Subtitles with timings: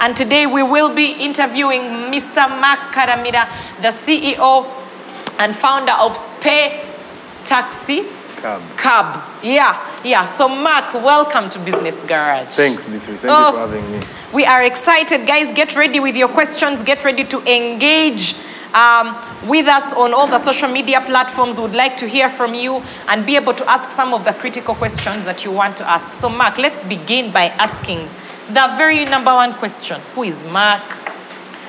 [0.00, 2.48] And today we will be interviewing Mr.
[2.60, 3.46] Mark Karamira,
[3.82, 4.64] the CEO
[5.38, 6.82] and founder of Spare
[7.44, 8.04] Taxi
[8.36, 8.62] Cab.
[8.78, 9.22] Cab.
[9.42, 10.24] Yeah, yeah.
[10.24, 12.48] So, Mark, welcome to Business Garage.
[12.48, 13.16] Thanks, B3.
[13.18, 13.46] Thank Oh.
[13.48, 14.06] you for having me.
[14.32, 15.52] We are excited, guys.
[15.52, 16.82] Get ready with your questions.
[16.82, 18.34] Get ready to engage
[18.72, 19.14] um,
[19.46, 21.60] with us on all the social media platforms.
[21.60, 24.74] Would like to hear from you and be able to ask some of the critical
[24.74, 26.12] questions that you want to ask.
[26.12, 28.08] So, Mark, let's begin by asking
[28.54, 30.82] the very number one question Who is Mark?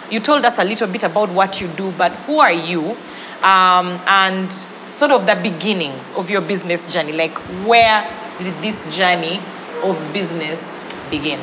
[0.09, 2.98] You told us a little bit about what you do, but who are you?
[3.44, 4.52] Um, and
[4.91, 7.14] sort of the beginnings of your business journey.
[7.14, 8.06] Like, where
[8.39, 9.39] did this journey
[9.83, 10.78] of business
[11.09, 11.39] begin?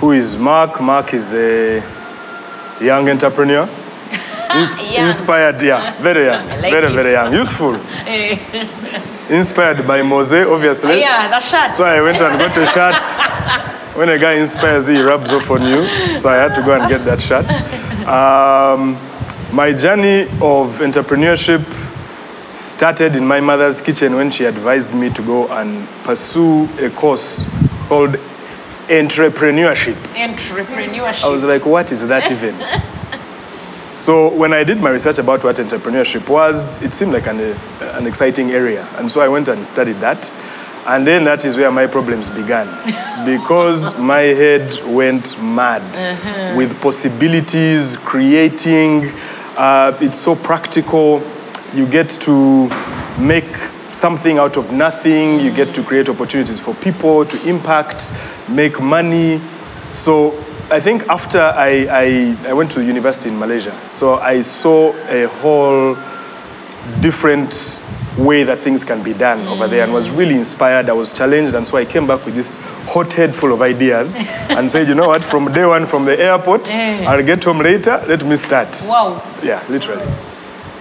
[0.00, 0.80] Who is Mark?
[0.80, 1.82] Mark is a
[2.80, 3.68] young entrepreneur.
[4.92, 5.06] Young.
[5.06, 6.46] Inspired, yeah, very young.
[6.48, 6.92] Like very, it.
[6.92, 7.32] very young.
[7.32, 7.74] Youthful.
[9.34, 11.00] Inspired by Mose, obviously.
[11.00, 11.70] Yeah, the shirt.
[11.70, 13.96] So I went and got a shirt.
[13.96, 15.84] When a guy inspires you, he rubs off on you.
[16.14, 17.46] So I had to go and get that shirt.
[18.06, 18.98] Um,
[19.54, 21.62] my journey of entrepreneurship
[22.54, 27.46] started in my mother's kitchen when she advised me to go and pursue a course
[27.88, 28.16] called
[28.88, 29.94] entrepreneurship.
[30.14, 31.24] Entrepreneurship.
[31.24, 32.56] I was like, what is that even?
[34.02, 37.94] so when I did my research about what entrepreneurship was, it seemed like an, uh,
[37.94, 38.84] an exciting area.
[38.96, 40.28] And so I went and studied that.
[40.88, 42.66] And then that is where my problems began.
[43.24, 49.12] because my head went mad with possibilities, creating.
[49.56, 51.22] Uh, it's so practical.
[51.72, 52.68] You get to
[53.20, 53.56] make
[53.92, 55.38] something out of nothing.
[55.38, 58.10] You get to create opportunities for people to impact,
[58.48, 59.40] make money.
[59.92, 60.32] So
[60.72, 65.28] I think after I, I, I went to university in Malaysia, so I saw a
[65.28, 65.96] whole
[67.02, 67.78] different
[68.16, 70.88] way that things can be done over there and was really inspired.
[70.88, 74.16] I was challenged, and so I came back with this hot head full of ideas
[74.48, 77.04] and said, you know what, from day one from the airport, eh.
[77.04, 78.68] I'll get home later, let me start.
[78.88, 79.22] Wow.
[79.42, 80.10] Yeah, literally.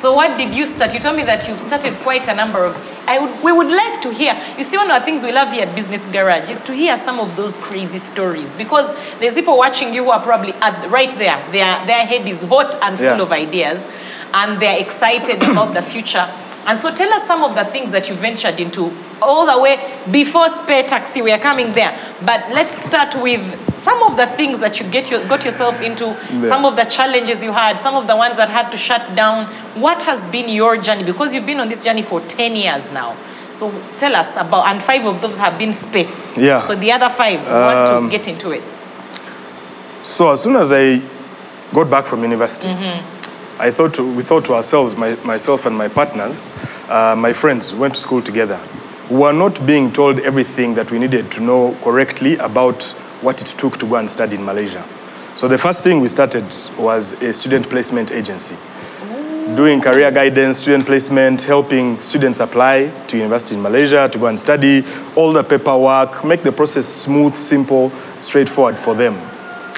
[0.01, 0.95] So what did you start?
[0.95, 2.75] You told me that you've started quite a number of.
[3.07, 4.33] I would, we would like to hear.
[4.57, 6.97] You see, one of the things we love here at Business Garage is to hear
[6.97, 8.87] some of those crazy stories because
[9.19, 11.37] there's people watching you who are probably at, right there.
[11.51, 13.21] Their their head is hot and full Yeah.
[13.21, 13.85] of ideas,
[14.33, 16.27] and they're excited about the future.
[16.65, 18.91] And so, tell us some of the things that you ventured into
[19.21, 19.77] all the way
[20.11, 21.21] before Spare Taxi.
[21.21, 23.41] We are coming there, but let's start with
[23.77, 26.15] some of the things that you get your, got yourself into.
[26.47, 29.45] Some of the challenges you had, some of the ones that had to shut down.
[29.81, 31.03] What has been your journey?
[31.03, 33.17] Because you've been on this journey for 10 years now.
[33.51, 36.07] So tell us about, and five of those have been Spare.
[36.37, 36.59] Yeah.
[36.59, 38.63] So the other five, we want to um, get into it.
[40.03, 41.01] So as soon as I
[41.73, 43.20] got back from university, mm-hmm.
[43.59, 46.49] I thought we thought to ourselves, my, myself and my partners,
[46.89, 48.59] uh, my friends, went to school together.
[49.09, 52.83] We were not being told everything that we needed to know correctly about
[53.21, 54.83] what it took to go and study in Malaysia.
[55.35, 56.45] So the first thing we started
[56.77, 58.55] was a student placement agency.
[59.55, 64.39] Doing career guidance, student placement, helping students apply to university in Malaysia to go and
[64.39, 64.83] study,
[65.15, 67.91] all the paperwork, make the process smooth, simple,
[68.21, 69.15] straightforward for them.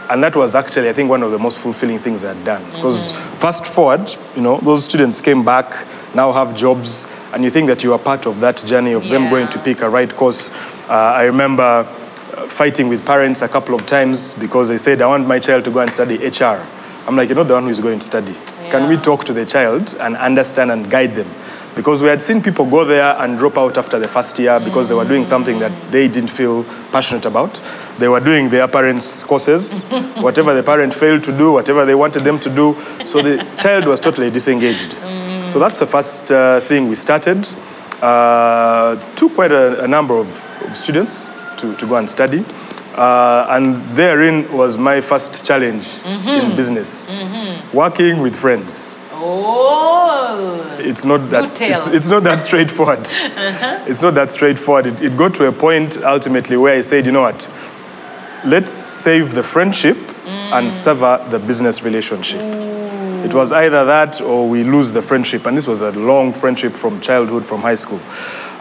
[0.10, 2.64] And that was actually, I think, one of the most fulfilling things I had done.
[2.72, 7.68] Because fast forward, you know, those students came back, now have jobs, and you think
[7.68, 10.52] that you are part of that journey of them going to pick a right course.
[10.90, 15.08] Uh, I remember uh, fighting with parents a couple of times because they said, I
[15.08, 16.64] want my child to go and study HR.
[17.08, 18.36] I'm like, you're not the one who is going to study.
[18.70, 21.28] Can we talk to the child and understand and guide them?
[21.76, 24.90] Because we had seen people go there and drop out after the first year because
[24.90, 27.60] they were doing something that they didn't feel passionate about.
[27.98, 29.82] They were doing their parents' courses,
[30.18, 32.76] whatever the parent failed to do, whatever they wanted them to do.
[33.06, 34.94] So the child was totally disengaged.
[35.50, 37.48] So that's the first uh, thing we started.
[38.02, 40.28] Uh, took quite a, a number of,
[40.64, 41.28] of students
[41.58, 42.46] to, to go and study.
[42.96, 47.10] Uh, and therein was my first challenge in business
[47.74, 48.93] working with friends
[49.26, 50.78] Oh.
[50.80, 53.08] it's not that it's, it's not that straightforward.
[53.88, 54.88] It's not that straightforward.
[54.88, 57.50] It, it got to a point ultimately where I said, you know what,
[58.46, 59.98] let's save the friendship
[60.28, 62.42] and sever the business relationship.
[63.26, 66.74] It was either that or we lose the friendship, and this was a long friendship
[66.74, 68.00] from childhood, from high school.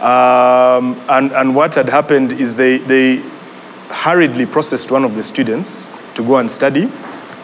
[0.01, 3.17] Um, and, and what had happened is they, they
[3.89, 6.89] hurriedly processed one of the students to go and study,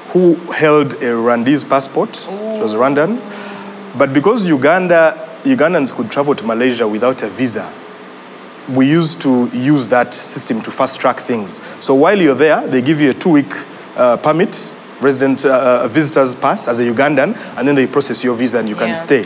[0.09, 2.25] who held a Rwandese passport.
[2.59, 3.17] She was Rwandan.
[3.97, 5.15] But because Uganda,
[5.45, 7.71] Ugandans could travel to Malaysia without a visa,
[8.67, 11.61] we used to use that system to fast track things.
[11.79, 13.51] So while you're there, they give you a two week
[13.95, 18.35] uh, permit, resident uh, uh, visitor's pass as a Ugandan, and then they process your
[18.35, 18.93] visa and you can Yeah.
[18.95, 19.25] stay.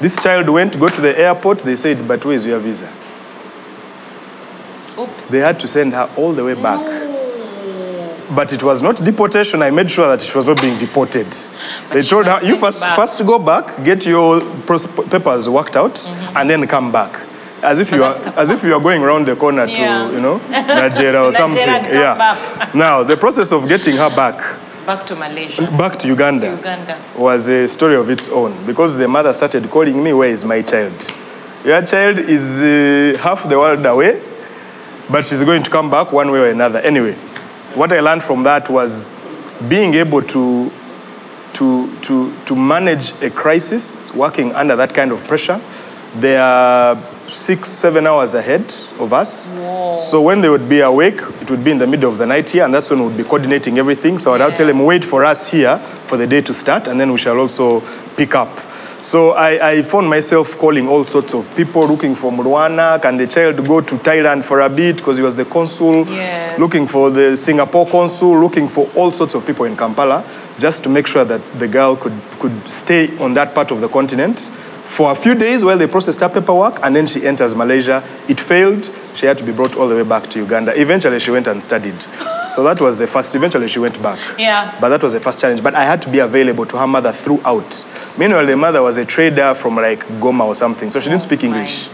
[0.00, 2.88] This child went to go to the airport, they said, But where's your visa?
[4.98, 5.26] Oops.
[5.26, 6.80] They had to send her all the way back.
[8.30, 9.62] But it was not deportation.
[9.62, 11.26] I made sure that she was not being deported.
[11.92, 14.40] they told her, you first, back." first go back, get your
[15.10, 17.20] papers worked out, and then come back.
[17.62, 20.08] As if, But you are, as if you are going around the corner Yeah.
[20.08, 21.64] to, you know, Nigeria or something.
[21.64, 22.70] Nigeria and yeah.
[22.74, 24.36] now, the process of getting her back,
[24.84, 25.62] Back to Malaysia.
[25.78, 26.96] back to Uganda, To Uganda.
[27.16, 30.60] was a story of its own because the mother started calling me, Where is my
[30.62, 30.92] child?
[31.64, 34.20] Your child is uh, half the world away,
[35.08, 36.80] but she's going to come back one way or another.
[36.80, 37.14] Anyway,
[37.74, 39.14] what I learned from that was
[39.68, 40.70] being able to,
[41.54, 45.60] to, to, to manage a crisis, working under that kind of pressure.
[46.16, 46.98] They are
[47.28, 48.62] six, seven hours ahead
[48.98, 49.50] of us.
[50.10, 52.50] So when they would be awake, it would be in the middle of the night
[52.50, 54.18] here, and that's when we'd be coordinating everything.
[54.18, 57.10] So I'd tell them, wait for us here for the day to start, and then
[57.12, 57.80] we shall also
[58.16, 58.50] pick up.
[59.02, 63.02] So I, I found myself calling all sorts of people, looking for Murwana.
[63.02, 66.06] Can the child go to Thailand for a bit because he was the consul?
[66.06, 66.56] Yes.
[66.60, 70.24] Looking for the Singapore consul, looking for all sorts of people in Kampala,
[70.56, 73.88] just to make sure that the girl could, could stay on that part of the
[73.88, 74.38] continent
[74.84, 78.04] for a few days while they processed her paperwork, and then she enters Malaysia.
[78.28, 78.88] It failed.
[79.14, 80.72] She had to be brought all the way back to Uganda.
[80.80, 82.00] Eventually, she went and studied.
[82.50, 83.34] So that was the first.
[83.34, 84.18] Eventually, she went back.
[84.38, 84.76] Yeah.
[84.80, 85.62] But that was the first challenge.
[85.62, 87.84] But I had to be available to her mother throughout.
[88.18, 91.40] Meanwhile, the mother was a trader from like Goma or something, so she didn't speak
[91.42, 91.88] oh, English.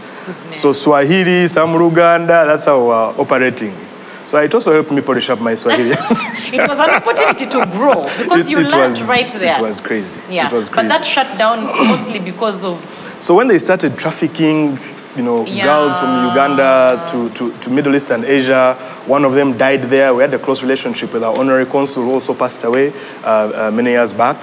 [0.51, 3.73] So Swahili, some Luganda, that's how we were operating.
[4.25, 5.95] So it also helped me polish up my Swahili.
[6.51, 9.57] It was an opportunity to grow because It- you it learned was- right there.
[9.57, 10.19] It was crazy.
[10.29, 10.47] yeah.
[10.47, 10.87] It was crazy.
[10.87, 12.77] But that shut down mostly because of
[13.21, 14.77] So when they started trafficking,
[15.19, 18.73] you know, girls from Uganda to, to, to Middle East and Asia,
[19.05, 20.13] one of them died there.
[20.15, 22.93] We had a close relationship with our honorary consul who also passed away
[23.23, 24.37] uh, uh, many years back.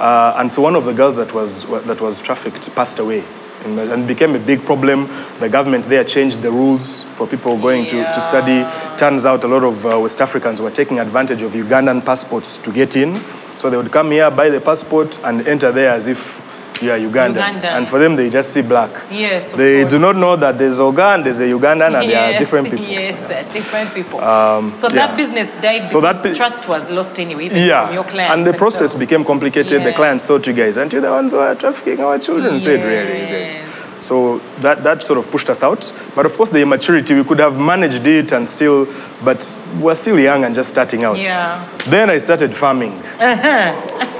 [0.00, 3.22] Uh, and so one of the girls that was, that was trafficked passed away.
[3.64, 5.06] And and became a big problem.
[5.38, 8.64] The government there changed the rules for people going to, to study.
[8.98, 12.72] Turns out a lot of uh, West Africans were taking advantage of Ugandan passports to
[12.72, 13.20] get in.
[13.58, 16.41] So they would come here, buy the passport, and enter there as if
[16.80, 17.34] you are Ugandan.
[17.34, 17.64] Ugandan.
[17.76, 18.90] And for them, they just see black.
[19.10, 19.92] Yes, of They course.
[19.92, 22.84] do not know that there's Oga and there's a Ugandan and they are different people.
[22.86, 24.18] Yes, they're different people.
[24.20, 24.72] yeah.
[24.72, 28.04] so that business died So that bi- trust was lost anyway, even Yeah, from your
[28.04, 28.34] clients.
[28.34, 29.82] and the process became complicated.
[29.84, 32.58] The clients thought you guys, aren't you the ones who are trafficking our children?
[32.60, 33.62] Said, really, you guys.
[34.02, 35.92] So that, that sort of pushed us out.
[36.14, 38.86] But of course, the immaturity, we could have managed it and still,
[39.24, 39.40] but
[39.80, 41.18] we're still young and just starting out.
[41.18, 41.66] Yeah.
[41.88, 43.00] Then I started farming.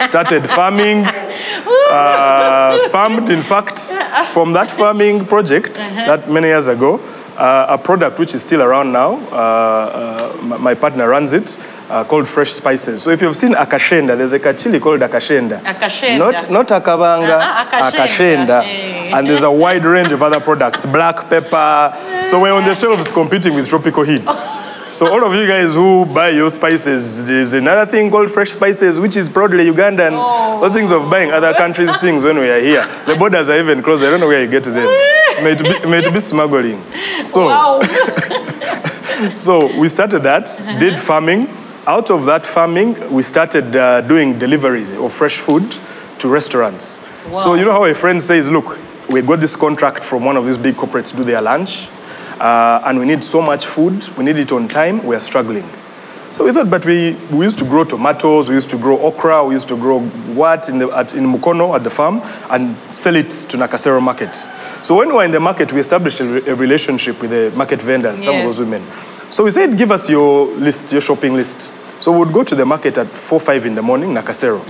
[0.09, 1.05] started farming.
[1.95, 3.81] Uh, farmed, in fact,
[4.33, 6.99] from that farming project that many years ago,
[7.39, 9.15] a product which is still around now.
[9.31, 11.59] Uh, uh, my, my partner runs it.
[11.91, 13.03] Uh, called fresh spices.
[13.03, 15.61] So if you've seen akashenda, there's a kachili called akashenda.
[15.61, 16.19] Akashenda.
[16.19, 18.63] Not not akabanga, Ah, ah, akashenda.
[18.63, 19.13] Hey.
[19.13, 21.93] And there's a wide range of other products, black pepper.
[22.27, 24.25] So we're on the shelves competing with tropical heat.
[24.93, 29.01] So all of you guys who buy your spices, there's another thing called fresh spices,
[29.01, 30.61] which is proudly Ugandan.
[30.61, 32.87] Those things of buying other countries' things when we are here.
[33.07, 34.05] The borders are even closed.
[34.05, 34.75] I don't know where you get them.
[34.75, 36.83] May it be, may it be smuggling.
[37.25, 37.81] So, Wow.
[39.37, 40.45] so we started that,
[40.79, 41.49] did farming.
[41.87, 45.75] Out of that farming, we started uh, doing deliveries of fresh food
[46.19, 47.01] to restaurants.
[47.33, 50.45] So you know how a friend says, look, we got this contract from one of
[50.45, 51.89] these big corporates to do their lunch,
[52.43, 55.65] uh, and we need so much food, we need it on time, we are struggling.
[56.33, 59.45] So we thought, but we, we used to grow tomatoes, we used to grow okra,
[59.45, 60.01] we used to grow
[60.35, 62.21] what in, the, at, in Mukono at the farm
[62.51, 64.35] and sell it to Nakasero market.
[64.83, 67.81] So when we were in the market, we established a, a relationship with the market
[67.81, 68.83] vendors, some of those women.
[69.31, 71.73] So we said, give us your list, your shopping list.
[72.01, 74.65] So we would go to the market at 4, 5 in the morning, Nakasero.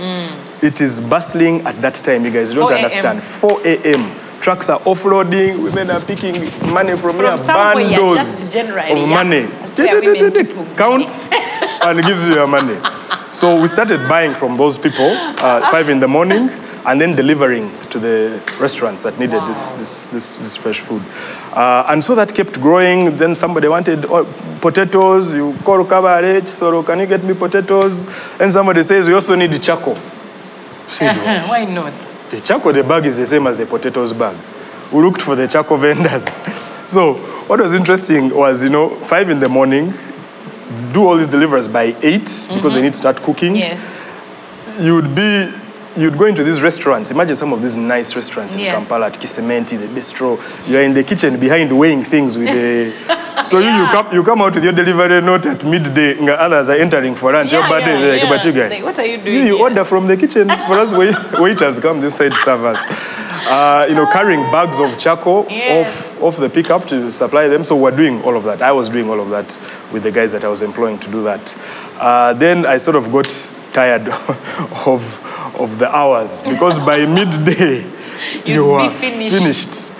[0.61, 3.23] It is bustling at that time, you guys don't understand.
[3.23, 4.11] 4 a.m.
[4.43, 6.33] Trucks are offloading, women are picking
[6.73, 9.23] money from, From here, bundles just generally, of yeah.
[9.23, 9.45] money.
[9.45, 10.75] That's where women keep.
[10.75, 11.31] Counts
[11.81, 12.77] and gives you your money.
[13.31, 16.49] So we started buying from those people uh, five in the morning
[16.85, 21.01] and then delivering to the restaurants that needed this, this, this, this fresh food.
[21.53, 23.15] Uh, and so that kept growing.
[23.15, 24.25] Then somebody wanted oh,
[24.59, 25.33] potatoes.
[25.33, 28.05] You call cabbage, so can you get me potatoes?
[28.41, 29.95] And somebody says, we also need charcoal.
[30.99, 31.93] Why not?
[32.33, 34.35] The charcoal, the bag is the same as the potatoes bag.
[34.91, 36.41] We looked for the charcoal vendors.
[36.85, 37.13] So
[37.47, 39.93] what was interesting was, you know, five in the morning,
[40.91, 42.81] do all these deliveries by 8 because they mm-hmm.
[42.81, 43.55] need to start cooking.
[43.55, 43.97] Yes.
[44.81, 45.49] You'd be
[45.95, 47.09] you'd go into these restaurants.
[47.09, 48.75] Imagine some of these nice restaurants in Yes.
[48.75, 50.37] Kampala, at Kisementi, the bistro.
[50.67, 52.93] You're in the kitchen behind weighing things with the.
[53.45, 56.15] So you, you come you come out with your delivery note at midday.
[56.15, 57.51] nga Others are entering for lunch.
[57.51, 58.29] your Yeah, birthday, yeah, like, yeah.
[58.29, 58.71] but you guys.
[58.71, 60.47] Like, what are you doing You, you here?" order from the kitchen.
[60.67, 62.77] For us, wait, waiters come this side servers.
[63.45, 65.87] Uh, you know, carrying bags of charcoal Yes.
[65.87, 67.63] off off the pickup to supply them.
[67.63, 68.61] So we're doing all of that.
[68.61, 69.57] I was doing all of that
[69.91, 71.55] with the guys that I was employing to do that.
[71.99, 73.27] Uh, then I sort of got
[73.73, 74.07] tired
[74.85, 75.01] of
[75.59, 77.85] of the hours because by midday
[78.45, 79.35] You'd be are finished.
[79.35, 79.91] finished.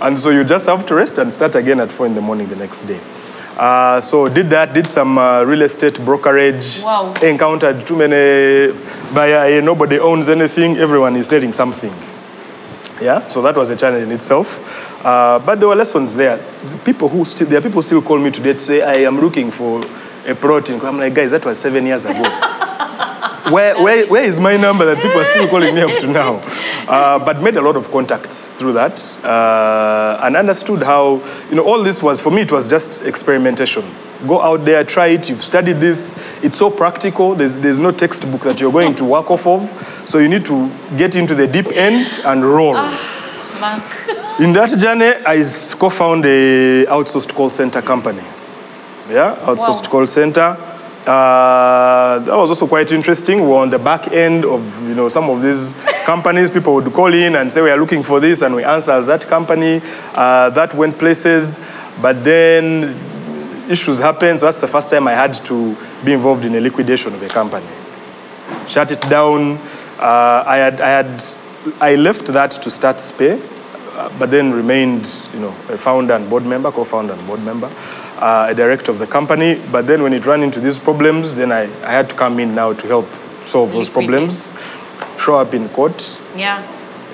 [0.00, 2.48] And so you just have to rest and start again at four in the morning
[2.48, 3.00] the next day.
[3.56, 6.82] Uh, so did that, did some uh, real estate brokerage.
[6.82, 7.14] Wow.
[7.22, 8.78] Encountered too many
[9.14, 11.92] buyer, nobody owns anything, everyone is selling something.
[13.00, 15.04] Yeah, so that was a challenge in itself.
[15.04, 16.36] Uh, but there were lessons there.
[16.36, 19.20] The People who still, there are people still call me today to say, I am
[19.20, 19.82] looking for
[20.26, 20.80] a protein.
[20.82, 22.22] I'm like, guys, that was seven years ago.
[23.50, 26.40] where, where, where is my number that people are still calling me up to now?
[26.88, 31.16] Uh, but made a lot of contacts through that uh, and understood how,
[31.50, 33.84] you know, all this was, for me, it was just experimentation.
[34.28, 38.42] Go out there, try it, you've studied this, it's so practical, there's, there's no textbook
[38.42, 41.66] that you're going to work off of, so you need to get into the deep
[41.72, 42.74] end and roll.
[42.74, 43.82] Mark.
[44.40, 45.42] In that journey, I
[45.78, 48.22] co-found a outsourced call center company.
[49.08, 49.90] Yeah, outsourced Wow.
[49.90, 50.56] call center.
[51.06, 53.40] Uh, that was also quite interesting.
[53.42, 56.50] We were on the back end of you know some of these companies.
[56.50, 59.06] People would call in and say we are looking for this, and we answer as
[59.06, 59.80] that company.
[60.14, 61.60] Uh, that went places,
[62.02, 62.96] but then
[63.70, 64.40] issues happened.
[64.40, 67.28] So that's the first time I had to be involved in a liquidation of a
[67.28, 67.66] company
[68.66, 69.56] shut it down.
[69.98, 71.24] Uh, I had, I had,
[71.80, 73.40] I left that to start Spay,
[73.94, 77.70] uh, but then remained, you know, a founder and board member, co-founder and board member,
[78.18, 79.60] uh, a director of the company.
[79.70, 82.54] But then when it ran into these problems, then I, I had to come in
[82.54, 83.06] now to help
[83.44, 84.54] solve those problems,
[85.18, 86.62] show up in court, Yeah.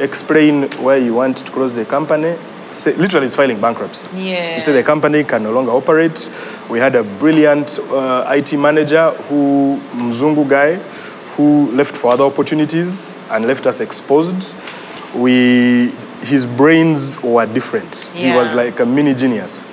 [0.00, 2.36] explain why you want to close the company.
[2.70, 4.06] Say, literally, it's filing bankruptcy.
[4.16, 6.30] You say the company can no longer operate.
[6.70, 10.76] We had a brilliant uh, IT manager who, Mzungu guy,
[11.36, 14.54] who left for other opportunities and left us exposed.
[15.14, 15.92] We,
[16.22, 18.08] his brains were different.
[18.14, 18.30] Yeah.
[18.32, 19.66] He was like a mini genius.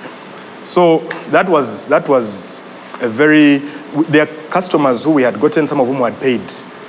[0.64, 0.98] So
[1.30, 2.60] that was, that was
[3.00, 3.58] a very,
[4.08, 6.42] there are customers who we had gotten, some of whom had paid.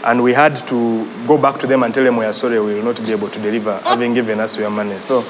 [0.04, 2.74] And we had to go back to them and tell them we are sorry, we
[2.76, 5.00] will not be able to deliver, having given us your money.
[5.00, 5.22] So,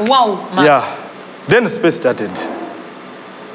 [0.00, 0.64] Wow, Mark.
[0.66, 1.10] yeah.
[1.46, 2.30] Then space started.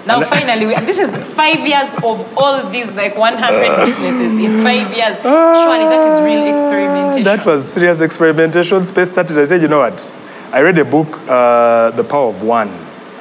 [0.06, 4.90] Now, finally, we, this is five years of all these like 100 businesses in five
[4.96, 5.18] years.
[5.22, 7.24] Surely that is real experimentation.
[7.24, 8.84] That was serious experimentation.
[8.84, 9.38] Space started.
[9.40, 10.12] I said, you know what?
[10.52, 12.70] I read a book, uh, The Power of One.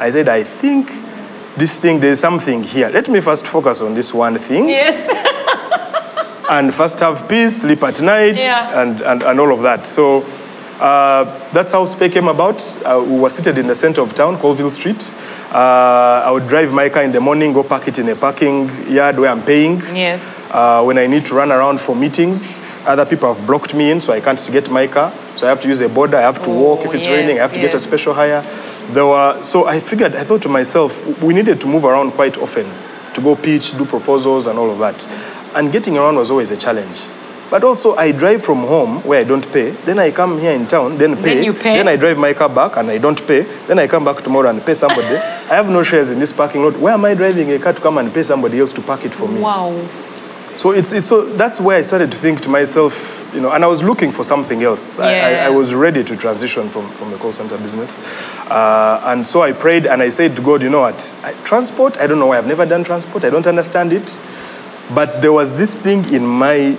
[0.02, 0.90] I said, I think
[1.56, 2.88] this thing, there's something here.
[2.88, 5.08] Let me first focus on this one thing Yes.
[6.50, 8.82] and first have peace, sleep at night, Yeah.
[8.82, 9.86] and, and, and all of that.
[9.86, 10.22] So
[10.80, 12.60] uh, that's how Spay came about.
[12.84, 15.12] Uh, we were seated in the center of town, Colville Street.
[15.52, 18.68] Uh, I would drive my car in the morning, go park it in a parking
[18.90, 19.78] yard where I'm paying.
[19.94, 20.38] yes.
[20.50, 24.00] Uh, when I need to run around for meetings, other people have blocked me in,
[24.00, 25.12] so I can't get my car.
[25.36, 26.16] So I have to use a border.
[26.18, 26.80] I have to walk.
[26.80, 27.84] If Oh, it's raining, I have to get a yes, yes.
[27.84, 28.40] special hire.
[28.92, 32.36] There were, so I figured, I thought to myself, we needed to move around quite
[32.38, 32.66] often
[33.14, 35.06] to go pitch, do proposals, and all of that.
[35.54, 37.00] And getting around was always a challenge.
[37.50, 39.70] But also, I drive from home where I don't pay.
[39.84, 41.44] Then I come here in town, then pay.
[41.44, 41.76] you pay.
[41.76, 43.42] Then I drive my car back and I don't pay.
[43.66, 45.16] Then I come back tomorrow and pay somebody.
[45.16, 46.78] I have no shares in this parking lot.
[46.78, 49.12] Where am I driving a car to come and pay somebody else to park it
[49.12, 49.40] for me?
[49.40, 49.70] Wow.
[50.56, 53.64] So it's, it's so that's where I started to think to myself, you know, and
[53.64, 54.98] I was looking for something else.
[54.98, 57.98] I, I, I was ready to transition from, from the call center business.
[58.50, 61.96] Uh, and so I prayed and I said to God, you know what, I, transport,
[61.98, 64.18] I don't know why, I've never done transport, I don't understand it.
[64.94, 66.76] But there was this thing in my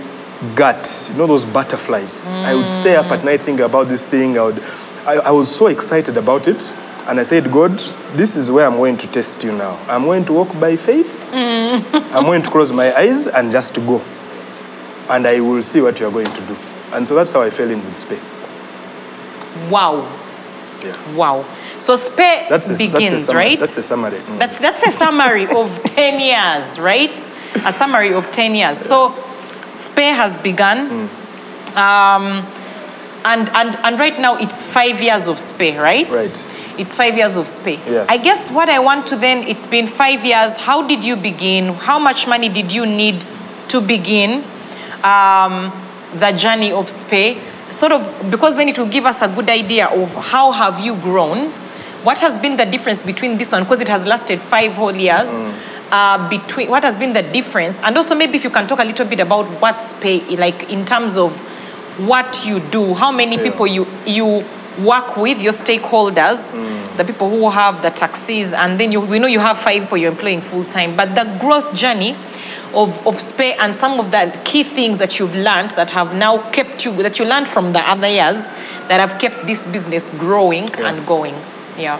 [0.55, 2.27] gut, you know, those butterflies.
[2.27, 4.37] I would stay up at night thinking about this thing.
[4.37, 4.61] I, would,
[5.05, 6.61] I, I was so excited about it.
[7.07, 7.71] And I said, God,
[8.15, 9.79] this is where I'm going to test you now.
[9.87, 11.22] I'm going to walk by faith.
[12.13, 14.01] I'm going to close my eyes and just go.
[15.09, 16.55] And I will see what you are going to do.
[16.93, 18.19] And so that's how I fell in with Spay.
[19.69, 20.07] Wow.
[20.83, 21.15] Yeah.
[21.15, 21.43] Wow.
[21.79, 23.43] So Spay That's the, begins, that's summary.
[23.43, 23.59] right?
[23.59, 24.17] That's the summary.
[24.19, 24.39] Mm.
[24.39, 27.13] That's, that's a summary of 10 years, right?
[27.65, 28.77] A summary of 10 years.
[28.77, 29.09] So
[29.69, 31.09] Spay has begun.
[31.75, 32.45] Um,
[33.25, 36.07] and, and, and right now it's five years of Spay, right?
[36.09, 36.47] Right.
[36.77, 37.77] It's five years of Spay.
[37.89, 38.05] Yeah.
[38.09, 40.57] I guess what I want to then, it's been five years.
[40.57, 41.73] How did you begin?
[41.73, 43.23] How much money did you need
[43.69, 44.43] to begin
[45.03, 45.71] um,
[46.15, 47.37] the journey of Spay?
[47.71, 50.95] Sort of, because then it will give us a good idea of how have you
[50.95, 51.49] grown?
[52.03, 53.63] What has been the difference between this one?
[53.63, 55.41] Because it has lasted five whole years.
[55.91, 58.83] uh, between what has been the difference, and also maybe if you can talk a
[58.83, 61.39] little bit about what's pay like in terms of
[62.09, 63.43] what you do, how many Yeah.
[63.43, 64.43] people you you
[64.79, 66.97] work with, your stakeholders, Mm.
[66.97, 69.97] the people who have the taxis, and then you, we know you have five people
[69.97, 72.15] you're employing full time, but the growth journey
[72.73, 76.39] of, of Spay and some of the key things that you've learned that have now
[76.51, 78.47] kept you, that you learned from the other years
[78.87, 80.89] that have kept this business growing Yeah.
[80.89, 81.35] and going.
[81.77, 81.99] Yeah.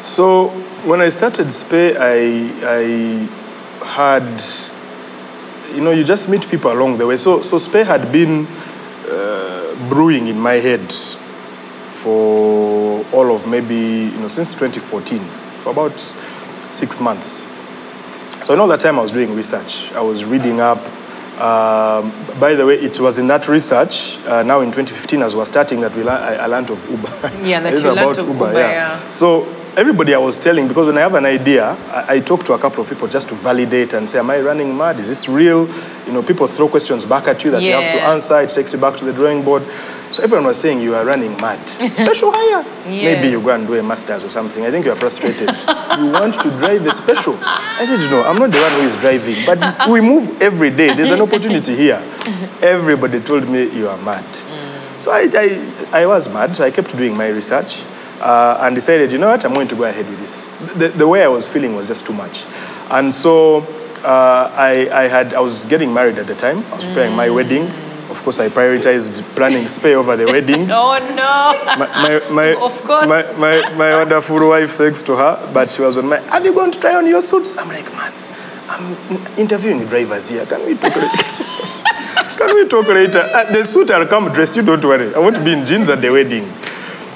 [0.00, 0.48] So
[0.84, 4.42] when I started Spay, I, I had,
[5.74, 7.16] you know, you just meet people along the way.
[7.16, 8.46] So, so Spay had been
[9.08, 10.82] uh, brewing in my head
[12.02, 13.74] for all of maybe,
[14.12, 15.18] you know, since 2014,
[15.62, 15.98] for about
[16.70, 17.44] six months.
[18.44, 19.92] So in all that time I was doing research.
[19.92, 20.78] I was reading up.
[21.40, 25.38] Um, by the way, it was in that research, uh, now in 2015 as we
[25.38, 27.08] were starting, that we lear- I, I learned of Uber.
[27.46, 29.10] Yeah, that you learned of Uber, yeah.
[29.10, 32.52] So everybody I was telling, because when I have an idea, I, I talk to
[32.52, 34.98] a couple of people just to validate and say, am I running mad?
[35.00, 35.66] Is this real?
[36.06, 38.40] You know, people throw questions back at you that you have to answer.
[38.40, 39.62] It takes you back to the drawing board.
[40.12, 41.58] So everyone was saying you are running mad.
[41.90, 42.62] Special hire.
[42.84, 44.62] Maybe you go and do a master's or something.
[44.62, 45.48] I think you are frustrated.
[45.98, 47.38] you want to drive a special.
[47.40, 50.94] I said, no, I'm not the one who is driving, but we move every day.
[50.94, 51.96] There's an opportunity here.
[52.62, 54.24] Everybody told me you are mad.
[55.00, 56.60] So I, I, I was mad.
[56.60, 57.82] I kept doing my research
[58.20, 60.50] uh, and decided, you know what, I'm going to go ahead with this.
[60.76, 62.44] The, the way I was feeling was just too much.
[62.90, 63.62] And so
[64.04, 66.58] uh, I, I, had, I was getting married at the time.
[66.66, 67.72] I was preparing my wedding.
[68.12, 70.68] Of course, I prioritized planning spay over the wedding.
[70.84, 71.76] Oh no.
[71.78, 73.06] My, my, my, Of course.
[73.08, 76.52] My, my, my wonderful wife, thanks to her, but she was on my, have you
[76.52, 77.56] gone to try on your suits?
[77.56, 78.12] I'm like, man,
[78.68, 80.44] I'm interviewing drivers here.
[80.44, 81.08] Can we talk later?
[82.36, 83.20] Can we talk later?
[83.32, 85.14] Uh, the suit I'll come dressed, you don't worry.
[85.14, 86.44] I want to be in jeans at the wedding.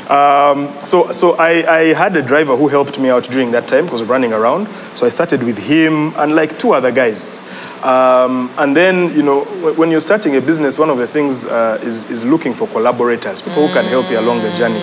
[0.09, 3.85] Um, so so I, I had a driver who helped me out during that time
[3.85, 4.69] because of running around.
[4.95, 7.43] So I started with him and like two other guys.
[7.83, 11.79] Um, and then, you know, when you're starting a business, one of the things uh,
[11.83, 14.81] is, is looking for collaborators, people who can help you along the journey.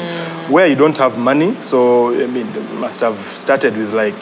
[0.52, 4.22] Where you don't have money, so I mean, you must have started with like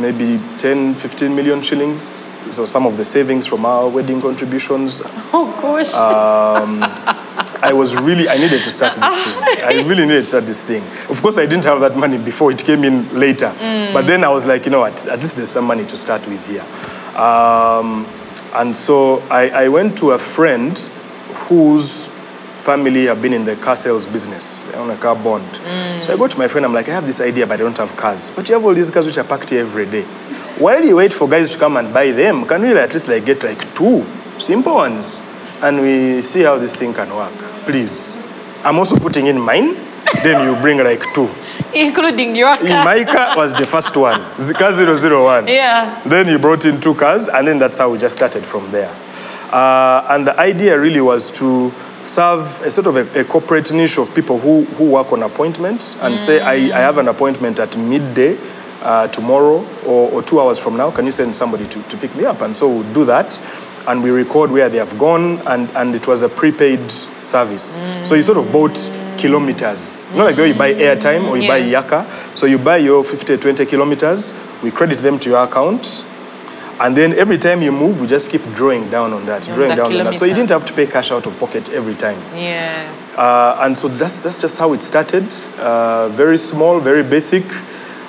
[0.00, 2.24] maybe 10, 15 million shillings.
[2.52, 5.02] So some of the savings from our wedding contributions.
[5.34, 5.92] Oh gosh.
[7.60, 9.64] I was really, I needed to start this thing.
[9.64, 10.82] I really needed to start this thing.
[11.10, 13.52] Of course, I didn't have that money before, it came in later.
[13.92, 16.26] But then I was like, you know what, at least there's some money to start
[16.28, 16.64] with here.
[17.18, 18.06] Um,
[18.54, 20.78] and so I, I went to a friend
[21.48, 22.08] whose
[22.54, 24.64] family have been in the car sales business.
[24.74, 25.44] on a car bond.
[26.02, 27.76] So I go to my friend, I'm like, I have this idea, but I don't
[27.78, 28.30] have cars.
[28.30, 30.02] But you have all these cars which are packed here every day.
[30.58, 33.24] While you wait for guys to come and buy them, can we at least like
[33.24, 34.04] get like two
[34.38, 35.22] simple ones?
[35.62, 37.32] And we see how this thing can work.
[37.64, 38.20] Please.
[38.64, 39.74] I'm also putting in mine.
[40.22, 41.28] Then you bring like two.
[41.74, 42.84] Including your In car.
[42.84, 44.20] my car was the first one,
[44.54, 45.48] car 001.
[45.48, 46.00] Yeah.
[46.06, 48.90] Then he brought in two cars, and then that's how we just started from there.
[49.52, 51.70] Uh, and the idea really was to
[52.02, 55.96] serve a sort of a, a corporate niche of people who, who work on appointment
[56.00, 58.38] and say, I, I have an appointment at midday
[58.82, 60.90] uh, tomorrow or, or two hours from now.
[60.90, 62.40] Can you send somebody to, to pick me up?
[62.42, 63.38] And so we'll do that.
[63.88, 66.90] And we record where they have gone, and, and it was a prepaid
[67.22, 67.76] service.
[68.06, 68.76] So you sort of bought
[69.18, 70.06] kilometers.
[70.14, 71.72] Not like the way you buy airtime or you buy Yes.
[71.90, 72.06] Yaka.
[72.34, 76.04] So you buy your 50, 20 kilometers, we credit them to your account,
[76.80, 79.76] and then every time you move, we just keep drawing down on that, On drawing
[79.76, 80.18] down on that.
[80.18, 82.18] So you didn't have to pay cash out of pocket every time.
[82.34, 83.18] Yes.
[83.18, 85.26] Uh, and so that's, that's just how it started.
[85.58, 87.44] Uh, very small, very basic.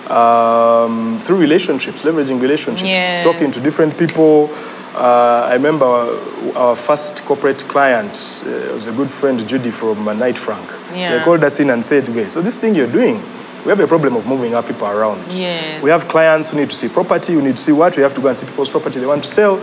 [0.09, 3.23] Um, through relationships, leveraging relationships, Yes.
[3.23, 4.49] talking to different people.
[4.95, 10.07] Uh, I remember our, our first corporate client uh, was a good friend, Judy from
[10.07, 10.67] uh, Knight Frank.
[10.93, 11.17] Yeah.
[11.17, 13.15] They called us in and said, okay, so this thing you're doing,
[13.63, 15.32] we have a problem of moving our people around.
[15.32, 15.84] Yes.
[15.84, 18.13] We have clients who need to see property, we need to see what, we have
[18.15, 19.58] to go and see people's property they want to sell.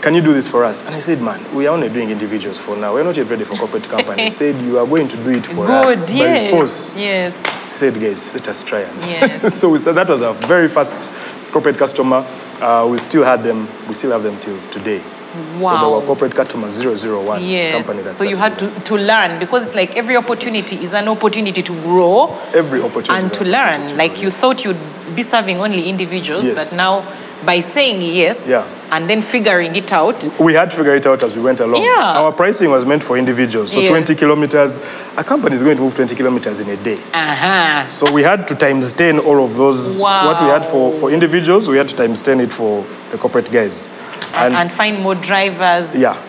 [0.00, 0.84] Can you do this for us?
[0.84, 2.92] And I said, man, we are only doing individuals for now.
[2.92, 4.24] We're not yet ready for corporate company.
[4.24, 5.98] He said, you are going to do it for Good.
[5.98, 6.50] us by Yes.
[6.50, 6.96] force.
[6.96, 7.42] Yes.
[7.44, 9.02] I said, guys, let us try and.
[9.04, 9.54] Yes.
[9.54, 11.12] so we said that was our very first
[11.52, 12.26] corporate customer.
[12.60, 15.00] Uh, we still had them, we still have them till today.
[15.32, 15.94] So Wow.
[16.00, 17.74] were corporate customer 001 Yes.
[17.86, 21.08] company that so you had to, to learn because it's like every opportunity is an
[21.08, 23.24] opportunity to grow Every opportunity.
[23.24, 23.96] and to learn.
[23.96, 24.38] Like you yes.
[24.40, 24.76] thought you'd
[25.14, 26.54] be serving only individuals, Yes.
[26.70, 27.02] but now
[27.44, 28.62] by saying yes Yeah.
[28.92, 31.82] and then figuring it out, We had to figure it out as we went along.
[31.82, 32.20] Yeah.
[32.20, 33.72] Our pricing was meant for individuals.
[33.72, 33.88] So Yes.
[33.90, 34.78] 20 kilometers,
[35.16, 36.98] a company is going to move 20 kilometers in a day.
[37.14, 37.88] uh-huh.
[37.88, 39.98] So we had to times 10 all of those.
[39.98, 43.50] What we had for, for individuals, we had to times 10 it for the corporate
[43.50, 43.90] guys.
[44.34, 45.96] And, and find more drivers.
[45.96, 46.20] yeah.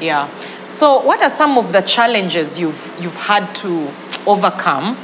[0.00, 0.28] Yeah.
[0.68, 3.90] So, what are some of the challenges you've you've had to
[4.26, 4.96] overcome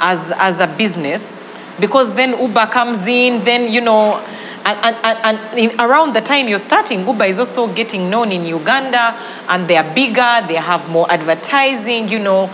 [0.00, 1.42] as as a business?
[1.78, 4.20] Because then Uber comes in, then you know,
[4.64, 8.44] And, and, and, in, around the time you're starting, Uber is also getting known in
[8.44, 9.16] Uganda
[9.48, 12.46] and they are bigger, they have more advertising, you know.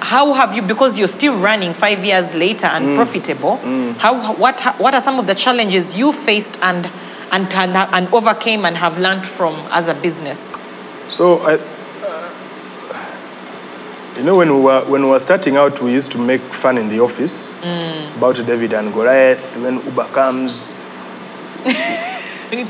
[0.00, 2.96] How have you, because you're still running five years later and mm.
[2.96, 3.94] profitable, mm.
[3.96, 6.90] how, what, what are some of the challenges you faced and,
[7.32, 10.50] and, and, and overcame and have learned from as a business?
[11.08, 12.30] So, I, uh,
[14.16, 16.78] you know, when we, were, when we were starting out, we used to make fun
[16.78, 17.54] in the office
[18.16, 19.56] about David and Goliath.
[19.56, 20.74] When Uber comes,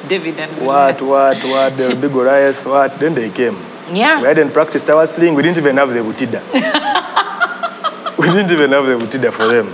[0.09, 2.99] David and what, what, what, there will be Goliath, what.
[2.99, 3.57] Then they came.
[3.93, 4.21] Yeah.
[4.21, 5.35] We hadn't practiced our sling.
[5.35, 6.43] We didn't even have the butida.
[8.19, 9.73] we didn't even have the butida for them.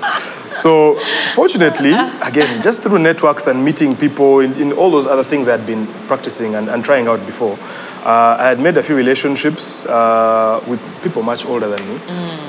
[0.54, 0.98] So,
[1.34, 5.56] fortunately, again, just through networks and meeting people in, in all those other things I
[5.56, 7.58] had been practicing and, and trying out before,
[8.04, 12.00] uh, I had made a few relationships uh, with people much older than me.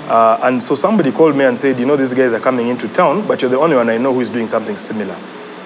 [0.10, 2.88] Uh, and so somebody called me and said, You know, these guys are coming into
[2.88, 5.16] town, but you're the only one I know who's doing something similar.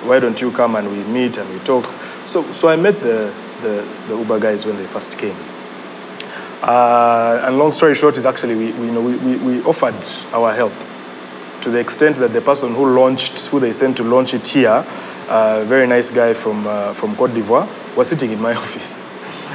[0.04, 1.86] Why don't you come and we meet and we talk?
[2.26, 5.36] So, so I met the, the, the Uber guys when they first came.
[6.62, 9.95] Uh, and long story short is actually we, we, you know, we, we, we offered
[10.34, 10.73] our help
[11.62, 14.86] to the extent that the person who launched, who they sent to launch it here,
[15.30, 19.08] a very nice guy from, uh, from Cote d'Ivoire, was sitting in my office.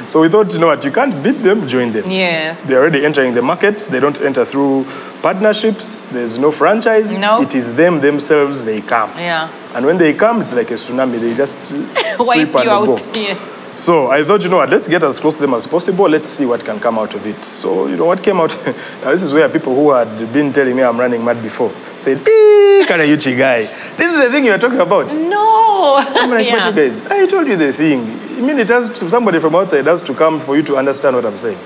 [0.09, 2.11] So we thought, you know what, you can't beat them, join them.
[2.11, 2.67] Yes.
[2.67, 3.79] They're already entering the market.
[3.79, 4.85] They don't enter through
[5.23, 6.09] partnerships.
[6.09, 7.19] There's no franchise.
[7.21, 7.41] No.
[7.41, 9.11] It is them themselves, they come.
[9.17, 9.49] Yeah.
[9.75, 11.21] And when they come, it's like a tsunami.
[11.21, 11.59] They just
[12.19, 12.87] Wipe sweep and you out.
[12.87, 12.97] go.
[13.15, 13.59] Yes.
[13.75, 16.07] So I thought, you know what, let's get as close to them as possible.
[16.09, 17.43] Let's see what can come out of it.
[17.43, 20.77] So, you know, what came out, now this is where people who had been telling
[20.77, 23.63] me I'm running mad before said, "Eee, Karayuchi guy,
[23.97, 25.07] this is the thing you're talking about.
[25.15, 25.97] No.
[26.07, 26.67] I'm like, yeah.
[26.67, 27.01] what you guys?
[27.07, 28.01] I told you the thing.
[28.37, 31.17] I mean, it has to, somebody from outside has to come for you to understand
[31.17, 31.59] what I'm saying.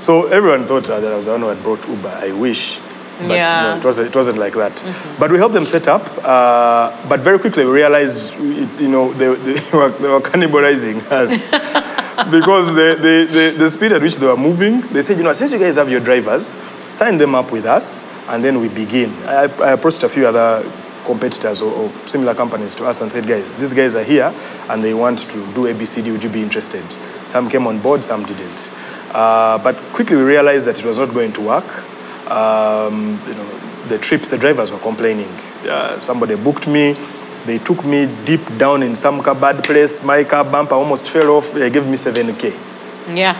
[0.00, 2.08] So everyone thought that I was the one who had brought Uber.
[2.08, 2.78] I wish.
[3.28, 3.72] But Yeah.
[3.74, 4.84] no, it, wasn't, it wasn't like that.
[5.18, 6.02] But we helped them set up.
[6.24, 11.48] Uh, but very quickly we realized, you know, they, they, were, they were cannibalizing us.
[12.30, 15.32] because the, the, the, the speed at which they were moving, they said, you know,
[15.32, 16.54] since you guys have your drivers,
[16.90, 19.10] sign them up with us, and then we begin.
[19.24, 20.62] I, I approached a few other
[21.04, 24.32] competitors or, or similar companies to us and said, guys, these guys are here
[24.68, 26.12] and they want to do ABCD.
[26.12, 26.84] Would you be interested?
[27.28, 28.70] Some came on board, some didn't.
[29.12, 31.64] Uh, but quickly we realized that it was not going to work.
[32.30, 35.28] Um, you know, the trips, the drivers were complaining.
[35.68, 36.94] Uh, somebody booked me.
[37.46, 40.02] They took me deep down in some car bad place.
[40.04, 41.52] My car bumper almost fell off.
[41.52, 42.54] They gave me 7K.
[43.16, 43.34] Yeah.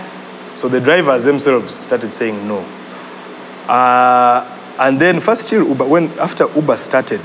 [0.56, 2.58] So the drivers themselves started saying no.
[3.68, 7.20] Uh, and then first year Uber, when after Uber started,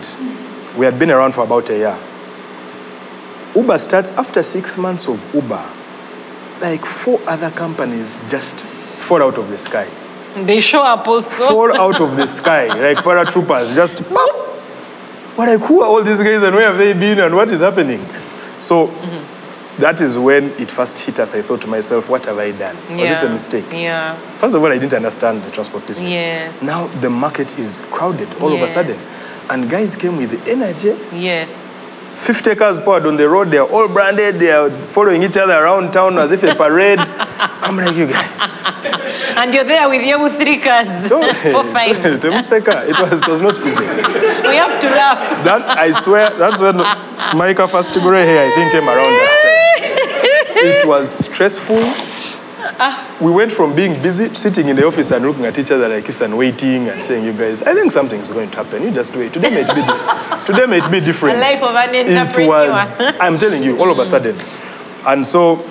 [0.77, 1.97] we had been around for about a year.
[3.55, 5.65] Uber starts after six months of Uber,
[6.61, 9.87] like four other companies just fall out of the sky.
[10.35, 11.47] They show up also.
[11.47, 14.35] Fall out of the sky, like paratroopers, just pop.
[15.37, 17.61] We're like, who are all these guys and where have they been and what is
[17.61, 17.99] happening?
[18.61, 19.81] So mm-hmm.
[19.81, 21.33] that is when it first hit us.
[21.35, 22.75] I thought to myself, what have I done?
[22.97, 23.65] Was this a mistake?
[23.71, 24.15] Yeah.
[24.37, 26.09] First of all, I didn't understand the transport business.
[26.09, 26.61] Yes.
[26.61, 28.97] Now the market is crowded all of a sudden.
[29.49, 30.97] And guys came with energy.
[31.13, 31.51] Yes.
[32.25, 33.51] 50 cars poured on the road.
[33.51, 34.39] They're all branded.
[34.39, 36.97] They are following each other around town as if a parade.
[37.61, 38.25] I'm like, you guys.
[39.37, 40.87] And you're there with your three cars.
[41.07, 42.03] Four, five.
[42.89, 43.85] It was, it was not easy.
[44.49, 45.45] We have to laugh.
[45.45, 46.77] That's, I swear, that's when
[47.67, 50.65] First Tigre here, I think, came around that time.
[50.65, 52.14] It was stressful.
[52.77, 53.17] Ah.
[53.21, 56.05] We went from being busy, sitting in the office and looking at each other like
[56.05, 58.83] this and waiting and saying, you guys, I think something is going to happen.
[58.83, 59.31] You just wait.
[59.31, 61.37] Today might be, dif- today might be different.
[61.37, 62.65] A life of an entrepreneur.
[62.65, 64.05] It was, I'm telling you, all of a mm.
[64.05, 64.35] sudden.
[65.05, 65.63] And so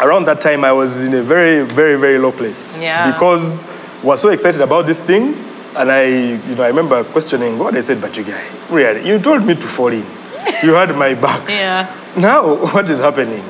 [0.00, 2.80] around that time, I was in a very, very, very low place.
[2.80, 3.10] Yeah.
[3.12, 3.64] Because
[4.02, 5.34] I was so excited about this thing.
[5.76, 7.76] And I, you know, I remember questioning God.
[7.76, 10.06] I said, but you guy, really, you told me to fall in.
[10.62, 11.48] You had my back.
[11.48, 11.92] Yeah.
[12.16, 13.44] Now, what is happening?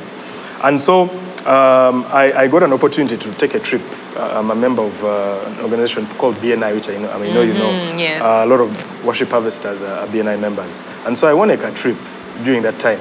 [0.63, 1.07] And so
[1.47, 3.83] um, I, I got an opportunity to take a trip.
[4.17, 7.33] Uh, I'm a member of uh, an organization called BNI, which I know, I mean,
[7.35, 7.71] know you know.
[7.71, 8.23] Mm-hmm, yes.
[8.23, 10.83] Uh, a lot of worship harvesters are, BNI members.
[11.07, 11.97] And so I won a trip
[12.45, 13.01] during that time.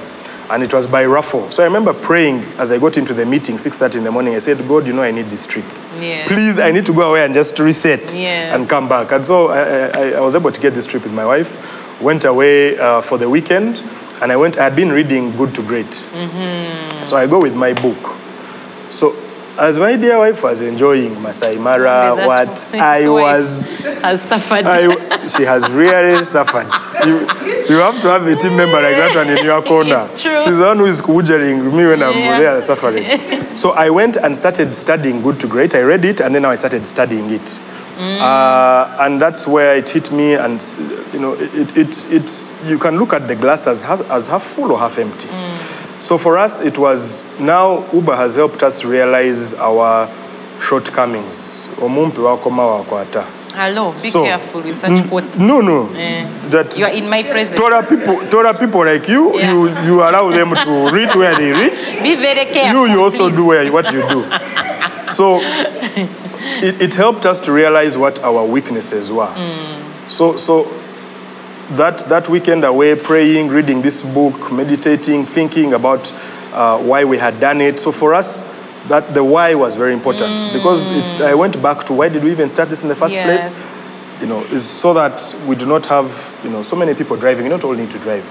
[0.50, 1.50] And it was by raffle.
[1.50, 4.34] So I remember praying as I got into the meeting, 6.30 in the morning.
[4.34, 5.66] I said, God, you know I need this trip.
[6.00, 6.26] Yes.
[6.26, 8.54] Please, I need to go away and just reset Yes.
[8.54, 9.12] and come back.
[9.12, 12.00] And so I, I, I was able to get this trip with my wife.
[12.00, 13.82] Went away uh, for the weekend,
[14.22, 14.56] and I went.
[14.56, 17.04] I had been reading Good to Great, Mm-hmm.
[17.04, 18.14] so I go with my book.
[18.90, 19.14] So
[19.58, 23.66] as my dear wife was enjoying Masai Mara, what I was,
[24.02, 24.64] has suffered.
[24.64, 26.68] I, she has really suffered.
[27.04, 27.20] You,
[27.68, 29.98] you have to have a team member like that one in your corner.
[29.98, 30.44] It's true.
[30.44, 32.38] She's the one who is coogering me when I'm Yeah.
[32.38, 33.04] there suffering.
[33.56, 35.74] so I went and started studying Good to Great.
[35.74, 37.60] I read it and then I started studying it.
[37.98, 40.34] Uh, and that's where it hit me.
[40.34, 40.62] And
[41.12, 44.44] you know, it, it, it, you can look at the glass as half, as half
[44.44, 45.28] full or half empty.
[46.00, 50.08] So for us, it was now Uber has helped us realize our
[50.60, 51.68] shortcomings.
[51.80, 53.24] Omumpe wakoma wakwata.
[53.54, 55.38] Hello, be So- careful with such N- quotes.
[55.38, 55.88] No, no.
[55.96, 56.24] Eh.
[56.50, 57.58] That You are in my presence.
[57.58, 59.52] Torah people, Torah people like you, Yeah.
[59.52, 61.92] you, you allow them to reach where they reach.
[62.02, 62.86] Be very careful.
[62.86, 63.36] you, you also please.
[63.36, 64.24] do where, what you do.
[65.06, 69.32] So it, it helped us to realize what our weaknesses were.
[70.08, 70.64] So, so
[71.76, 76.12] that, that weekend away, praying, reading this book, meditating, thinking about
[76.52, 77.78] uh, why we had done it.
[77.78, 78.44] So for us,
[78.88, 82.30] that the why was very important because it, I went back to why did we
[82.30, 83.26] even start this in the first Yes.
[83.84, 84.22] place?
[84.22, 86.10] You know, is so that we do not have
[86.42, 87.44] you know so many people driving.
[87.44, 88.24] You don't all need to drive.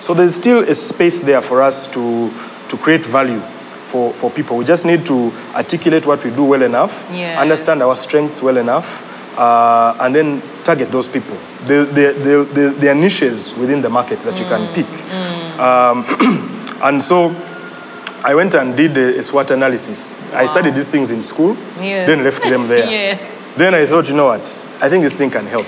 [0.00, 2.30] So there's still a space there for us to
[2.68, 3.40] to create value
[3.88, 4.56] for, for people.
[4.56, 7.38] We just need to articulate what we do well enough, Yes.
[7.38, 8.86] understand our strengths well enough,
[9.38, 11.34] uh, and then target those people.
[11.64, 14.74] There, there, there, there, there are niches within the market that you can Mm.
[14.74, 14.88] pick.
[15.58, 16.04] Um,
[16.82, 17.34] and so
[18.22, 20.14] I went and did a, a SWOT analysis.
[20.34, 22.06] I studied these things in school, Yes.
[22.06, 22.86] then left them there.
[22.90, 23.18] Yes.
[23.56, 24.42] Then I thought, you know what?
[24.82, 25.66] I think this thing can help.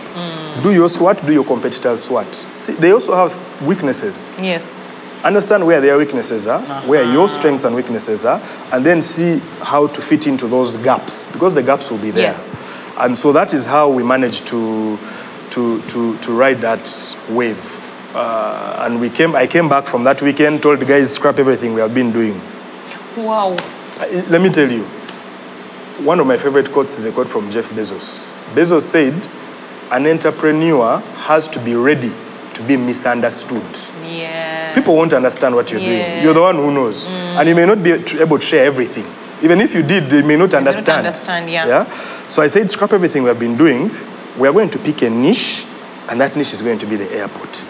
[0.62, 2.26] Do your SWOT, do your competitors' SWOT.
[2.50, 3.32] See, they also have
[3.66, 4.28] weaknesses.
[4.38, 4.82] Yes.
[5.24, 8.40] Understand where their weaknesses are, where your strengths and weaknesses are,
[8.72, 12.24] and then see how to fit into those gaps because the gaps will be there.
[12.24, 12.56] Yes.
[13.00, 14.98] And so that is how we managed to,
[15.50, 17.76] to, to, to ride that wave.
[18.14, 21.72] Uh, and we came, I came back from that weekend, told the guys, scrap everything
[21.72, 22.38] we have been doing.
[23.16, 23.56] Wow.
[24.28, 24.84] Let me tell you,
[26.04, 28.34] one of my favorite quotes is a quote from Jeff Bezos.
[28.54, 29.14] Bezos said,
[29.90, 32.12] an entrepreneur has to be ready
[32.54, 33.62] to be misunderstood.
[34.04, 34.74] Yeah.
[34.74, 36.22] People won't understand what you're doing.
[36.22, 37.08] You're the one who knows.
[37.08, 39.06] And you may not be able to share everything.
[39.42, 41.06] Even if you did, they may not not understand.
[41.06, 41.66] understand, yeah.
[41.66, 42.26] Yeah?
[42.28, 43.90] So I said, scrap everything we have been doing.
[44.38, 45.64] We are going to pick a niche,
[46.08, 47.64] and that niche is going to be the airport.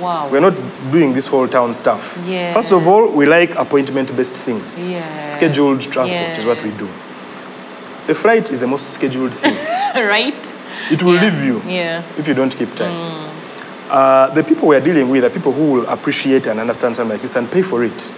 [0.00, 0.28] Wow.
[0.30, 0.54] We're not
[0.90, 2.18] doing this whole town stuff.
[2.26, 2.54] Yes.
[2.54, 4.88] First of all, we like appointment based things.
[4.88, 5.36] Yes.
[5.36, 6.84] Scheduled transport is what we do.
[6.86, 7.02] Yes.
[8.06, 9.54] The flight is the most scheduled thing.
[10.08, 10.54] right?
[10.90, 11.20] It will Yeah.
[11.24, 12.02] leave you Yeah.
[12.16, 13.28] if you don't keep time.
[13.90, 17.20] Uh, the people we're dealing with are people who will appreciate and understand something like
[17.22, 18.10] this and pay for it.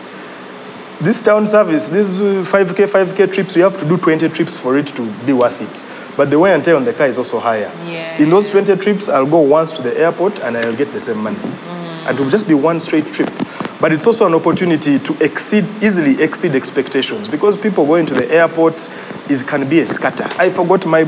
[1.02, 4.78] This town service, these uh, 5K, 5K trips, you have to do 20 trips for
[4.78, 6.16] it to be worth it.
[6.16, 7.72] But the wear and tear on the car is also higher.
[8.22, 11.18] In those 20 trips, I'll go once to the airport and I'll get the same
[11.18, 11.40] money.
[12.06, 13.32] And it will just be one straight trip.
[13.80, 18.32] But it's also an opportunity to exceed, easily exceed expectations because people going to the
[18.32, 18.88] airport
[19.28, 20.28] is, can be a scatter.
[20.40, 21.02] I forgot my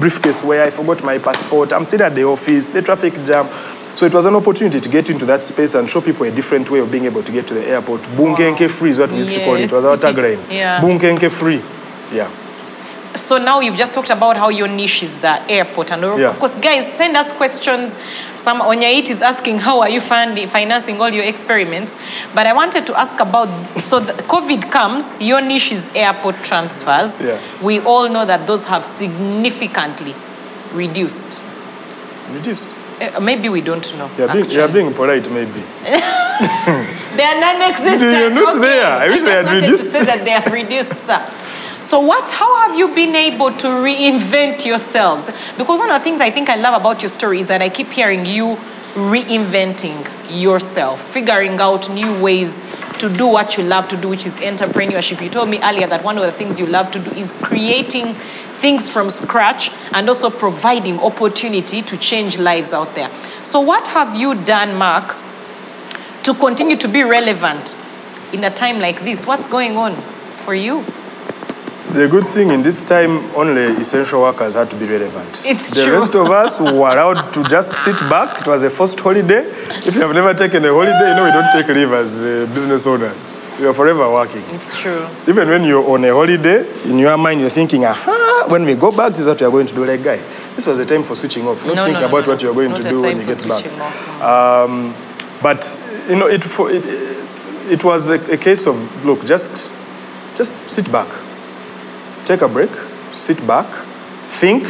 [0.00, 3.46] briefcase where, I forgot my passport, I'm still at the office, the traffic jam.
[3.94, 6.68] So it was an opportunity to get into that space and show people a different
[6.70, 8.00] way of being able to get to the airport.
[8.16, 9.62] Bunkenke free is what we used to call it.
[9.62, 10.02] It was our Yes.
[10.04, 10.38] tagline.
[10.50, 10.80] Yeah.
[10.80, 11.62] Bunkenke free.
[12.12, 12.28] Yeah.
[13.14, 16.30] So now you've just talked about how your niche is the airport, and Yeah.
[16.30, 17.96] of course, guys, send us questions.
[18.36, 21.96] Some Onyait is asking, how are you funding, financing all your experiments?
[22.34, 23.48] But I wanted to ask about,
[23.80, 27.20] so the COVID comes, your niche is airport transfers.
[27.20, 27.38] Yeah.
[27.62, 30.14] We all know that those have significantly
[30.74, 31.40] reduced.
[32.32, 32.66] Reduced.
[33.00, 34.10] Uh, maybe we don't know.
[34.16, 35.62] You're being, you're being polite, maybe.
[37.16, 38.00] They are non-existent.
[38.00, 38.66] You're not okay.
[38.66, 38.86] there.
[38.86, 39.84] I wish just they had wanted reduced.
[39.84, 41.24] to say that they have reduced, sir.
[41.80, 42.28] So what?
[42.28, 45.30] How have you been able to reinvent yourselves?
[45.56, 47.68] Because one of the things I think I love about your story is that I
[47.68, 48.56] keep hearing you
[48.94, 52.60] reinventing yourself, figuring out new ways
[52.98, 55.22] to do what you love to do, which is entrepreneurship.
[55.22, 58.16] You told me earlier that one of the things you love to do is creating
[58.60, 63.10] things from scratch and also providing opportunity to change lives out there.
[63.44, 65.16] So what have you done, Mark,
[66.22, 67.76] to continue to be relevant
[68.32, 69.26] in a time like this?
[69.26, 69.94] What's going on
[70.44, 70.84] for you?
[71.92, 75.42] The good thing in this time, only essential workers had to be relevant.
[75.44, 75.98] It's the true.
[75.98, 78.40] rest of us were allowed to just sit back.
[78.40, 79.44] It was a forced holiday.
[79.86, 82.50] If you have never taken a holiday, you know we don't take leave as uh,
[82.52, 83.33] business owners.
[83.60, 84.42] We are forever working.
[84.48, 85.06] It's true.
[85.28, 88.90] Even when you're on a holiday, in your mind you're thinking, aha, when we go
[88.90, 89.84] back, this is what we are going to do.
[89.84, 90.16] Like, guy,
[90.56, 91.64] this was the time for switching off.
[91.64, 93.64] Not No, think no, no, about what you're going to do when you get back.
[94.20, 94.94] Um,
[95.40, 96.84] but you know, it, for, it,
[97.70, 99.72] it was a, a case of look, just
[100.36, 101.08] just sit back,
[102.24, 102.70] take a break,
[103.12, 103.66] sit back,
[104.26, 104.64] think,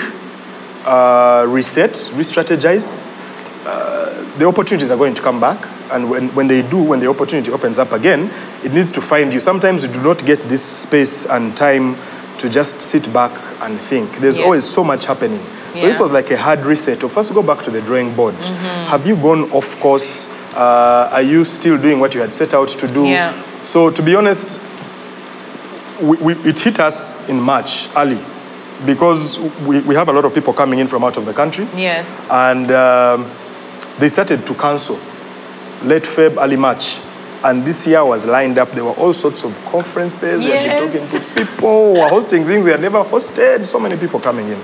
[0.84, 3.02] uh, reset, re-strategize.
[3.66, 7.08] Uh, the opportunities are going to come back, and when, when they do, when the
[7.08, 8.30] opportunity opens up again,
[8.62, 9.40] it needs to find you.
[9.40, 11.96] Sometimes you do not get this space and time
[12.38, 14.18] to just sit back and think.
[14.18, 14.44] There's Yes.
[14.44, 15.40] always so much happening.
[15.76, 17.02] So this was like a hard reset.
[17.02, 18.34] Of first, go back to the drawing board.
[18.34, 20.28] Have you gone off course?
[20.54, 23.06] Uh, are you still doing what you had set out to do?
[23.06, 23.32] Yeah.
[23.64, 24.60] So to be honest,
[26.00, 28.18] we, we, it hit us in March early.
[28.86, 31.66] because we, we have a lot of people coming in from out of the country.
[31.76, 32.28] Yes.
[32.30, 33.30] And um,
[33.98, 34.98] they started to cancel
[35.82, 36.98] late Feb, early March.
[37.44, 38.70] And this year was lined up.
[38.70, 40.42] There were all sorts of conferences.
[40.42, 40.50] Yes.
[40.50, 43.66] We had been talking to people, we were hosting things we had never hosted.
[43.66, 44.60] So many people coming in.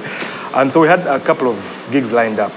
[0.54, 2.52] And so we had a couple of gigs lined up.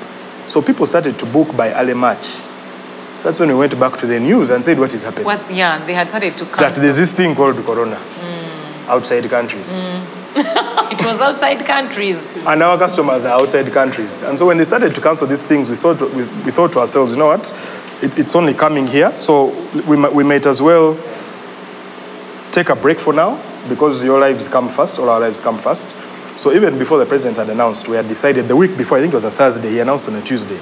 [0.48, 2.24] So people started to book by early March.
[2.24, 5.26] So that's when we went back to the news and said, what is happening?
[5.26, 5.84] What's yeah?
[5.86, 6.70] They had started to cancel.
[6.70, 8.90] that there's this thing called corona hmm.
[8.90, 9.74] outside countries.
[9.76, 10.23] Hmm.
[10.94, 12.30] It was outside countries.
[12.46, 14.22] And our customers are outside countries.
[14.22, 16.80] And so when they started to cancel these things, we thought, we, we thought to
[16.80, 17.52] ourselves, you know what?
[18.02, 19.16] It, it's only coming here.
[19.18, 19.48] So
[19.88, 20.98] we, we might as well
[22.52, 25.96] take a break for now because your lives come first, all our lives come first.
[26.38, 29.14] So even before the president had announced, we had decided the week before, I think
[29.14, 30.60] it was a Thursday, he announced on a Tuesday.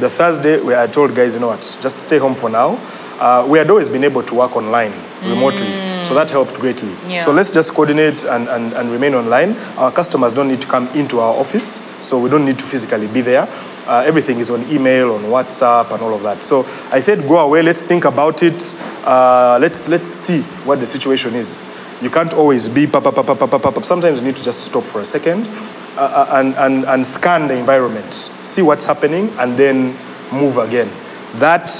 [0.00, 2.78] The Thursday, we had told guys, you know what, just stay home for now.
[3.20, 5.66] Uh, we had always been able to work online remotely,
[6.04, 6.92] so that helped greatly.
[7.08, 7.22] Yeah.
[7.22, 9.56] So let's just coordinate and, and, and remain online.
[9.76, 13.06] Our customers don't need to come into our office, so we don't need to physically
[13.06, 13.48] be there.
[13.86, 16.42] Uh, everything is on email, on WhatsApp, and all of that.
[16.42, 20.86] So I said, go away, let's think about it, uh, let's, let's see what the
[20.86, 21.66] situation is.
[22.00, 23.84] You can't always be pop, pop, pop, pop, pop.
[23.84, 25.46] Sometimes you need to just stop for a second
[25.96, 28.12] uh, uh, and, and, and scan the environment,
[28.42, 29.96] see what's happening, and then
[30.32, 30.90] move again.
[31.34, 31.70] That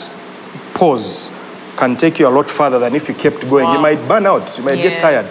[0.74, 1.30] pause
[1.76, 3.68] can take you a lot further than if you kept going.
[3.72, 5.26] You might burn out, you might get tired.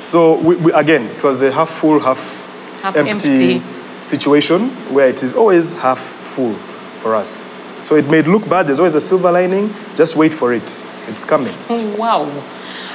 [0.00, 2.18] So, we, we, again, it was a half full, half,
[2.82, 3.60] Half empty, empty.
[4.02, 6.54] situation where it is always half full
[7.02, 7.44] for us.
[7.82, 10.86] So it may look bad, there's always a silver lining, just wait for it.
[11.08, 11.54] It's coming.
[11.98, 12.22] Wow.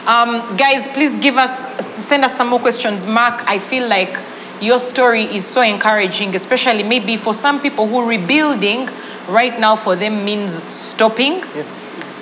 [0.08, 3.06] Um, guys, please give us, send us some more questions.
[3.08, 4.16] Mark, I feel like
[4.62, 8.88] your story is so encouraging, especially maybe for some people who rebuilding
[9.28, 11.44] right now for them means stopping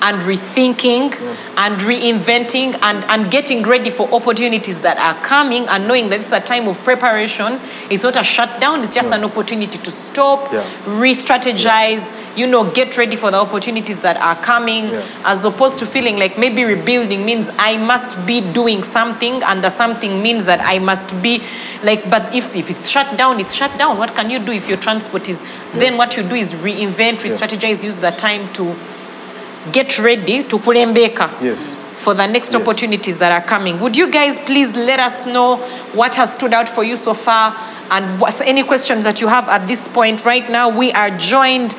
[0.03, 1.13] and rethinking
[1.57, 6.33] and reinventing and, and getting ready for opportunities that are coming and knowing that it's
[6.33, 7.57] a time of preparation.
[7.89, 10.63] It's not a shutdown, it's just an opportunity to stop, Yeah.
[10.85, 15.01] re-strategize, you know, get ready for the opportunities that are coming, Yeah.
[15.23, 19.69] as opposed to feeling like maybe rebuilding means I must be doing something, and the
[19.69, 21.41] something means that I must be
[21.83, 23.97] like, but if, if it's shut down, it's shut down.
[23.97, 25.43] What can you do if your transport is?
[25.73, 28.75] Then what you do is reinvent, re-strategize, use the time to
[29.71, 31.76] get ready to kulembeka Yes.
[31.97, 32.62] for the next Yes.
[32.62, 33.80] opportunities that are coming.
[33.80, 35.58] Would you guys please let us know
[35.93, 37.56] what has stood out for you so far
[37.91, 40.26] and what's any questions that you have at this point?
[40.26, 41.76] Right now, we are joined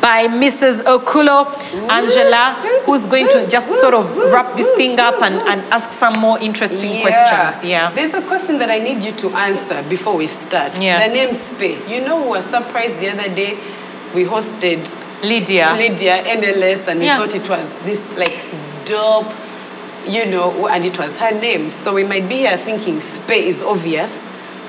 [0.00, 0.82] by Mrs.
[0.84, 1.46] Okulo
[1.90, 2.54] Angela,
[2.86, 6.38] who's going to just sort of wrap this thing up and, and ask some more
[6.40, 7.64] interesting questions.
[7.64, 7.90] Yeah.
[7.94, 10.76] There's a question that I need you to answer before we start.
[10.78, 11.06] Yeah.
[11.08, 11.88] The name SPE.
[11.88, 13.58] You know, we were surprised the other day
[14.14, 14.86] we hosted
[15.22, 15.74] Lydia.
[15.76, 17.18] Lydia NLS and we Yeah.
[17.18, 18.36] thought it was this like
[18.84, 19.32] dope,
[20.06, 21.70] you know, and it was her name.
[21.70, 24.12] So we might be here thinking SPE is obvious,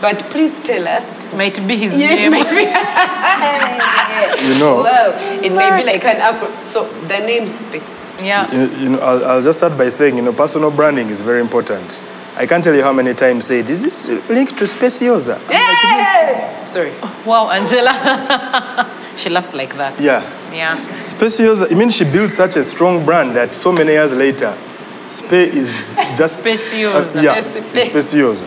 [0.02, 1.32] but please tell us.
[1.34, 2.32] Might be his Yeah, it name.
[2.32, 2.66] might be.
[4.50, 6.50] You know, Wow, it may be like an acro.
[6.62, 7.82] So the name SPE.
[8.22, 8.52] Yeah.
[8.52, 11.40] you, you know I'll, I'll just start by saying, you know, personal branding is very
[11.42, 12.02] important.
[12.36, 15.40] I can't tell you how many times say, this is this linked to Speciosa?
[15.50, 16.92] I'm like, Sorry.
[17.26, 18.90] Wow, Angela.
[19.16, 20.00] she laughs like that.
[20.02, 20.22] yeah.
[20.54, 20.78] Yeah.
[21.00, 24.54] Speciosa, I mean, she built such a strong brand that so many years later,
[25.08, 25.72] Spe is
[26.18, 26.44] just.
[26.44, 27.20] Speciosa.
[27.20, 27.90] Uh, yeah, Spe.
[27.92, 28.46] Speciosa.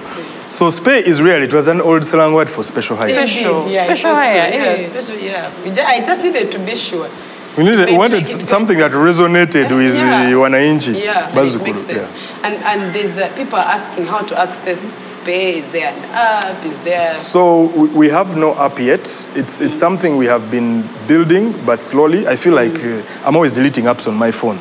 [0.50, 1.42] So Spe is real.
[1.42, 3.08] It was an old slang word for special hire.
[3.26, 3.68] Special.
[3.70, 4.90] Yeah, Special thought so, hire, Yeah, eh?
[4.90, 5.86] special, yeah.
[5.88, 7.08] I just needed to be sure.
[7.56, 10.24] We needed, Maybe wanted like it- something that resonated with Yeah.
[10.28, 11.02] the Wanainchi.
[11.04, 12.08] Yeah, and it makes sense.
[12.10, 12.46] yeah.
[12.46, 16.64] And and there's uh, people are asking how to access Is there an app?
[16.66, 16.98] Is there?
[16.98, 19.00] So we have no app yet.
[19.34, 22.26] It's it's something we have been building, but slowly.
[22.26, 24.58] I feel like uh, I'm always deleting apps on my phone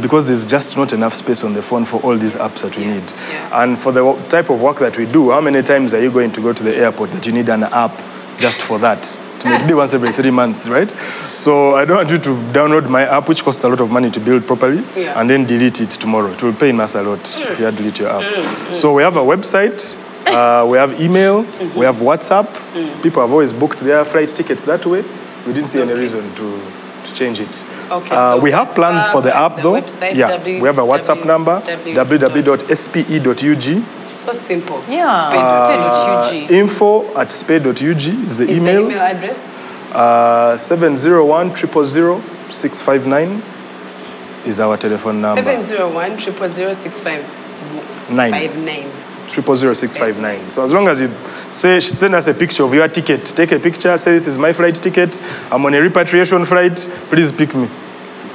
[0.00, 2.82] because there's just not enough space on the phone for all these apps that we
[2.84, 3.12] Yeah, need.
[3.30, 3.62] yeah.
[3.62, 6.32] And for the type of work that we do, how many times are you going
[6.32, 7.92] to go to the airport that you need an app
[8.38, 9.18] just for that?
[9.44, 10.90] Maybe once every three months, right?
[11.34, 14.10] So I don't want you to download my app, which costs a lot of money
[14.10, 15.18] to build properly, Yeah.
[15.20, 16.30] and then delete it tomorrow.
[16.32, 17.50] It will pain us a lot mm.
[17.50, 18.22] if you delete your app.
[18.22, 18.74] Mm, mm.
[18.74, 19.96] So we have a website,
[20.32, 21.78] uh, we have email, mm-hmm.
[21.78, 22.46] we have WhatsApp.
[23.02, 25.02] People have always booked their flight tickets that way.
[25.46, 26.60] We didn't see any reason to,
[27.04, 27.64] to change it.
[27.90, 29.72] Okay, Uh, so we have plans for the uh, app the though.
[29.80, 32.56] website, yeah, www we have a WhatsApp number www.
[32.56, 33.82] www.spe.ug.
[34.22, 34.82] So simple.
[34.88, 35.30] Yeah.
[36.28, 36.50] Space.
[36.50, 38.82] Uh, info at spe.ug is the Is email.
[38.82, 39.38] the email address?
[39.92, 42.20] Uh, 701 000
[42.50, 43.42] 659
[44.46, 45.42] is our telephone number.
[45.42, 47.22] Seven zero one triple zero six five
[48.10, 48.30] Nine.
[48.32, 48.90] five nine.
[49.30, 50.50] triple zero six five nine.
[50.50, 51.10] So as long as you
[51.52, 54.52] say send us a picture of your ticket, take a picture, say this is my
[54.52, 55.20] flight ticket.
[55.50, 56.76] I'm on a repatriation flight.
[57.10, 57.68] Please pick me.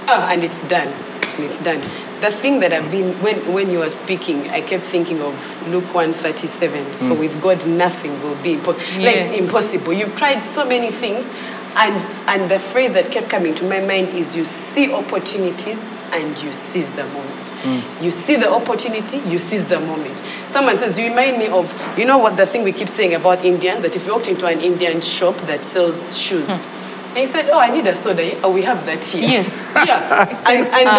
[0.08, 0.88] Oh, and it's done.
[0.88, 1.82] And it's done.
[2.22, 5.94] The thing that I've been when when you were speaking, I kept thinking of Luke
[5.94, 6.84] 137.
[6.84, 7.20] For mm.
[7.20, 9.02] with God nothing will be impossible.
[9.02, 9.32] Yes.
[9.32, 9.94] Like impossible.
[9.94, 11.32] You've tried so many things,
[11.76, 16.42] and and the phrase that kept coming to my mind is you see opportunities and
[16.42, 17.48] you seize the moment.
[17.64, 18.04] Mm.
[18.04, 20.22] You see the opportunity, you seize the moment.
[20.48, 23.44] Someone says, you remind me of, you know what the thing we keep saying about
[23.44, 26.77] Indians, that if you walked into an Indian shop that sells shoes, hmm.
[27.18, 29.28] And you said, oh, I need a soda, oh, we have that here.
[29.28, 29.66] Yes.
[29.88, 30.28] Yeah.
[30.46, 30.96] And, and, uh,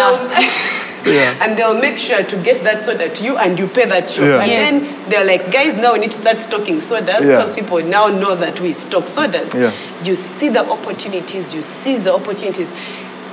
[1.05, 1.37] they'll, Yeah.
[1.41, 4.25] and they'll make sure to get that soda to you and you pay that shop.
[4.25, 4.41] Yeah.
[4.41, 4.95] And Yes.
[4.97, 7.37] then they're like, guys, now we need to start stocking sodas Yeah.
[7.37, 9.55] because people now know that we stock sodas.
[9.55, 9.71] Yeah.
[10.03, 12.73] You see the opportunities, you seize the opportunities.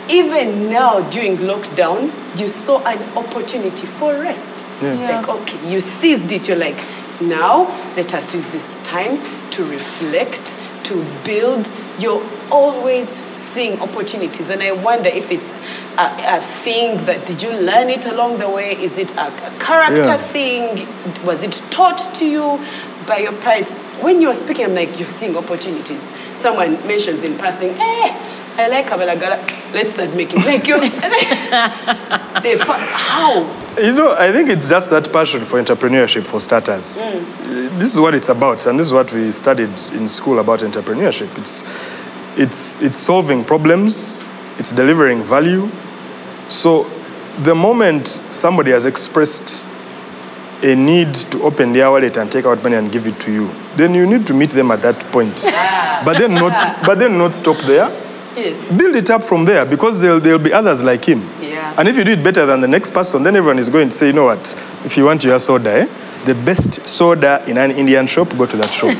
[0.09, 4.53] Even now during lockdown, you saw an opportunity for rest.
[4.81, 5.17] It's Yeah.
[5.17, 6.47] like, okay, you seized it.
[6.47, 6.79] You're like,
[7.21, 7.67] now
[7.97, 9.19] let us use this time
[9.51, 10.57] to reflect,
[10.89, 11.73] to build.
[11.99, 14.51] You're always seeing opportunities.
[14.51, 15.53] And I wonder if it's
[15.99, 18.73] a, a thing that, did you learn it along the way?
[18.77, 20.17] Is it a, a character Yeah.
[20.19, 20.87] thing?
[21.25, 22.61] Was it taught to you
[23.07, 23.75] by your parents?
[24.03, 26.13] When you're speaking, I'm like, you're seeing opportunities.
[26.35, 28.13] Someone mentions in passing, eh,
[28.59, 29.39] I like Kabalagala.
[29.75, 30.79] Let's start making like you.
[32.43, 33.66] they how?
[33.79, 36.97] You know, I think it's just that passion for entrepreneurship for starters.
[36.97, 37.79] Mm.
[37.79, 41.37] This is what it's about, and this is what we studied in school about entrepreneurship.
[41.37, 41.63] It's,
[42.39, 44.25] it's, it's solving problems,
[44.59, 45.69] it's delivering value.
[46.49, 46.85] So,
[47.41, 49.67] the moment somebody has expressed
[50.63, 53.51] a need to open their wallet and take out money and give it to you,
[53.77, 55.43] then you need to meet them at that point.
[56.03, 57.91] but then not, but then not stop there.
[58.37, 58.77] Yes.
[58.77, 61.21] Build it up from there because there'll, there'll be others like him.
[61.77, 61.81] Yeah.
[61.81, 63.95] And if you do it better than the next person, then everyone is going to
[63.97, 64.55] say, you know what,
[64.85, 65.89] if you want your soda, eh,
[66.25, 68.93] the best soda in an Indian shop, go to that shop.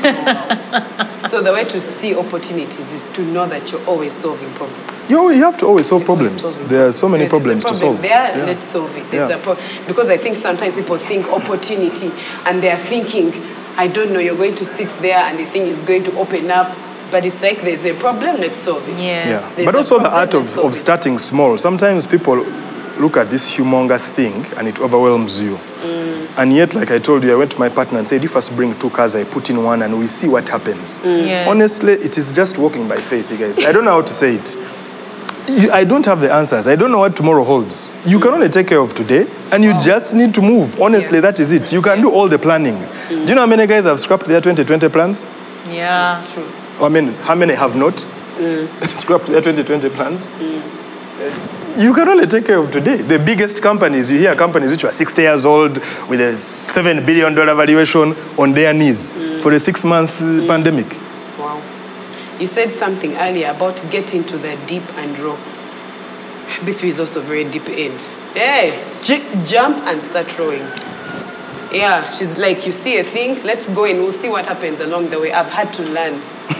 [1.27, 5.09] So the way to see opportunities is to know that you're always solving problems.
[5.09, 6.41] you, you have to always solve problems.
[6.41, 8.01] solving There are so many Yeah, there's a problems to solve.
[8.01, 8.45] There, Yeah.
[8.45, 9.11] let's solve it.
[9.11, 9.35] There's Yeah.
[9.35, 9.57] a pro-
[9.87, 12.11] because I think sometimes people think opportunity
[12.45, 13.33] and they're thinking,
[13.77, 16.49] I don't know, you're going to sit there and the thing is going to open
[16.49, 16.73] up.
[17.11, 18.97] But it's like there's a problem, let's solve it.
[18.99, 19.55] Yes.
[19.57, 19.65] Yeah.
[19.65, 21.57] But a also the art of, of starting small.
[21.57, 22.45] Sometimes people
[22.99, 25.55] look at this humongous thing and it overwhelms you.
[25.55, 26.37] Mm.
[26.39, 28.49] And yet, like I told you, I went to my partner and said, if us
[28.49, 31.01] bring two cars, I put in one and we see what happens.
[31.01, 31.25] Mm.
[31.27, 31.47] Yes.
[31.47, 33.59] Honestly, it is just walking by faith, you guys.
[33.65, 34.55] I don't know how to say it.
[35.71, 36.67] I don't have the answers.
[36.67, 37.93] I don't know what tomorrow holds.
[38.05, 40.79] You can only take care of today, and you just need to move.
[40.81, 41.21] Honestly, Yeah.
[41.31, 41.71] that is it.
[41.71, 42.77] You can do all the planning.
[43.07, 45.25] Do you know how many guys have scrapped their 2020 plans?
[45.71, 46.17] Yeah.
[46.21, 46.45] It's true.
[46.81, 47.93] I mean, how many have not
[48.37, 48.67] Mm.
[49.01, 50.31] scrapped their 2020 plans?
[51.77, 52.97] You can only take care of today.
[52.97, 55.77] The biggest companies, you hear companies which were 60 years old
[56.09, 59.43] with a $7 billion valuation on their knees Mm.
[59.43, 60.47] for a six month uh, mm.
[60.47, 60.87] pandemic.
[61.37, 61.61] Wow.
[62.39, 65.37] You said something earlier about getting to the deep and raw.
[66.65, 68.01] B3 is also very deep end.
[68.33, 70.65] Hey, j- jump and start rowing.
[71.71, 75.09] Yeah, she's like, you see a thing, let's go and we'll see what happens along
[75.09, 75.31] the way.
[75.31, 76.13] I've had to learn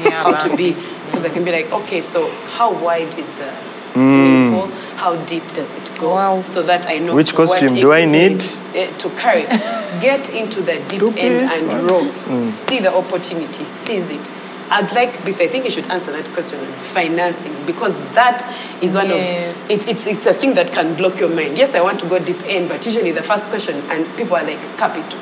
[0.03, 0.73] Yeah, how to be.
[1.05, 3.49] Because I can be like, okay, so how wide is the
[3.93, 3.93] mm.
[3.93, 4.69] swimming pool?
[4.97, 6.15] How deep does it go?
[6.15, 6.41] Wow.
[6.43, 8.41] So that I know Which what costume do I need?
[8.41, 9.43] equipment, eh, to carry.
[10.01, 12.01] Get into the deep Two end piece, and one row.
[12.01, 12.49] Mm.
[12.51, 14.31] See the opportunity, seize it.
[14.69, 18.41] I'd like, Biff, I think you should answer that question on financing because that
[18.81, 19.63] is one Yes.
[19.65, 21.57] of it, it's it's a thing that can block your mind.
[21.57, 24.43] Yes, I want to go deep end, but usually the first question and people are
[24.43, 25.19] like capital,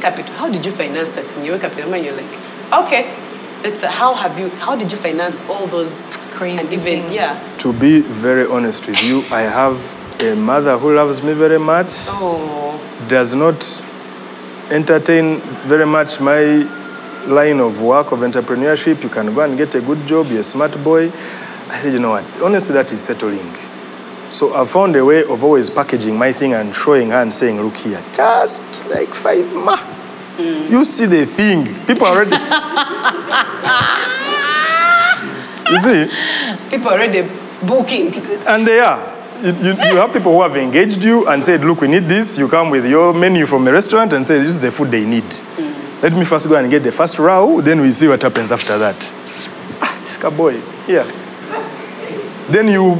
[0.00, 0.32] capital.
[0.36, 1.44] How did you finance that thing?
[1.44, 2.38] You wake up in the morning, you're like,
[2.84, 3.10] okay,
[3.64, 3.82] let's.
[3.82, 4.48] How have you?
[4.60, 7.12] How did you finance all those Crazy and even things.
[7.12, 7.38] yeah?
[7.58, 9.76] To be very honest with you, I have
[10.20, 12.78] a mother who loves me very much, Oh,
[13.08, 13.58] does not
[14.70, 16.66] entertain very much my
[17.26, 19.02] line of work of entrepreneurship.
[19.02, 21.10] You can go and get a good job, you're a smart boy.
[21.70, 22.24] I said, you know what?
[22.42, 23.52] Honestly, that is settling.
[24.30, 27.60] So I found a way of always packaging my thing and showing her and saying,
[27.60, 29.76] look here, just like five ma.
[30.36, 30.70] Mm.
[30.70, 31.66] You see the thing.
[31.86, 32.36] People are already.
[35.70, 36.08] you see?
[36.70, 37.28] people already
[37.66, 38.14] booking.
[38.46, 39.12] And they are.
[39.42, 42.38] You, you, you have people who have engaged you and said, look, we need this.
[42.38, 45.04] You come with your menu from a restaurant and say, this is the food they
[45.04, 45.24] need.
[46.02, 48.78] Let me first go and get the first row, then we see what happens after
[48.78, 48.96] that.
[49.80, 51.10] Ah, this boy, yeah.
[52.50, 52.94] Then you,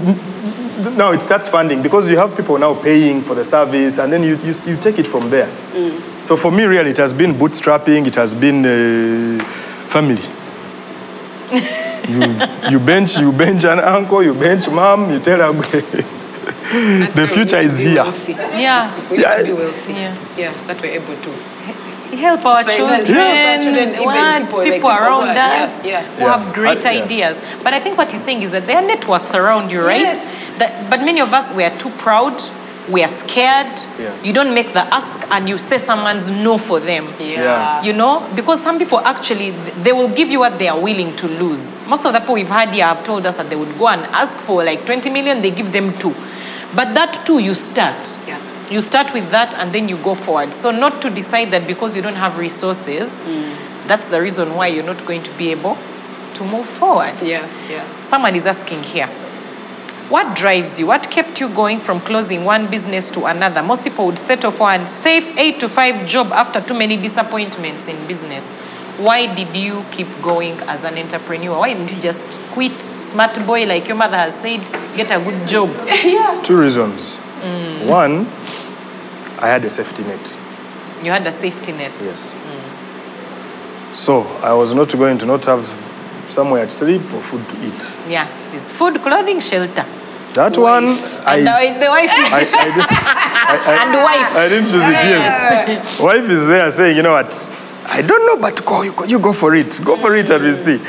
[0.96, 4.22] now it starts funding because you have people now paying for the service and then
[4.22, 5.50] you, you, you take it from there.
[6.22, 9.44] So for me, really, it has been bootstrapping, it has been uh,
[9.88, 10.22] family.
[12.08, 17.32] you, you bench, you bench an uncle, you bench mom, you tell her, the That's
[17.32, 17.96] future is here.
[17.96, 18.32] wealthy.
[18.32, 18.92] Yeah.
[19.10, 19.36] We need Yeah.
[19.38, 19.92] to be wealthy.
[19.92, 20.14] Yeah.
[20.36, 21.30] Yes, that we're able to.
[22.16, 25.28] Help our Finance, children, yes, our children, even what, people, like people people who around
[25.30, 26.02] are- yeah, us yeah.
[26.02, 26.38] who Yeah.
[26.38, 27.02] have great Uh, yeah.
[27.02, 27.40] ideas.
[27.64, 30.00] But I think what he's saying is that there are networks around you, right?
[30.00, 30.20] Yes.
[30.58, 32.40] That, but many of us, we are too proud
[32.90, 33.80] we are scared.
[33.98, 34.22] Yeah.
[34.22, 37.08] You don't make the ask and you say someone's no for them.
[37.18, 37.82] Yeah.
[37.82, 39.50] You know, because some people actually
[39.82, 41.80] they will give you what they are willing to lose.
[41.86, 44.02] Most of the people we've had here have told us that they would go and
[44.06, 46.14] ask for like 20 million, they give them two.
[46.74, 48.18] But that two you start.
[48.26, 48.40] Yeah.
[48.70, 50.52] You start with that and then you go forward.
[50.54, 53.86] So not to decide that because you don't have resources, mm.
[53.86, 55.76] that's the reason why you're not going to be able
[56.34, 57.14] to move forward.
[57.22, 57.84] Yeah, yeah.
[58.02, 59.08] Someone is asking here.
[60.14, 60.86] What drives you?
[60.86, 63.64] What kept you going from closing one business to another?
[63.64, 67.88] Most people would settle for a safe eight to five job after too many disappointments
[67.88, 68.52] in business.
[68.96, 71.58] Why did you keep going as an entrepreneur?
[71.58, 74.60] Why didn't you just quit, smart boy, like your mother has said,
[74.94, 75.68] get a good job?
[76.04, 76.40] yeah.
[76.44, 77.18] Two reasons.
[77.42, 77.88] Mm.
[77.88, 78.26] One,
[79.42, 80.38] I had a safety net.
[81.02, 81.92] You had a safety net.
[82.00, 82.32] Yes.
[82.32, 83.94] Mm.
[83.96, 85.66] So I was not going to not have
[86.28, 87.92] somewhere to sleep or food to eat.
[88.08, 89.84] Yeah, there's food, clothing, shelter.
[90.34, 90.86] That one,
[91.24, 94.36] I, and the, wife is, I, I, I, and wife.
[94.36, 96.00] I didn't choose it, yes.
[96.00, 97.32] Wife is there saying, you know what,
[97.86, 99.80] I don't know, but go, you, go, you go for it.
[99.84, 100.80] Go for it and we see.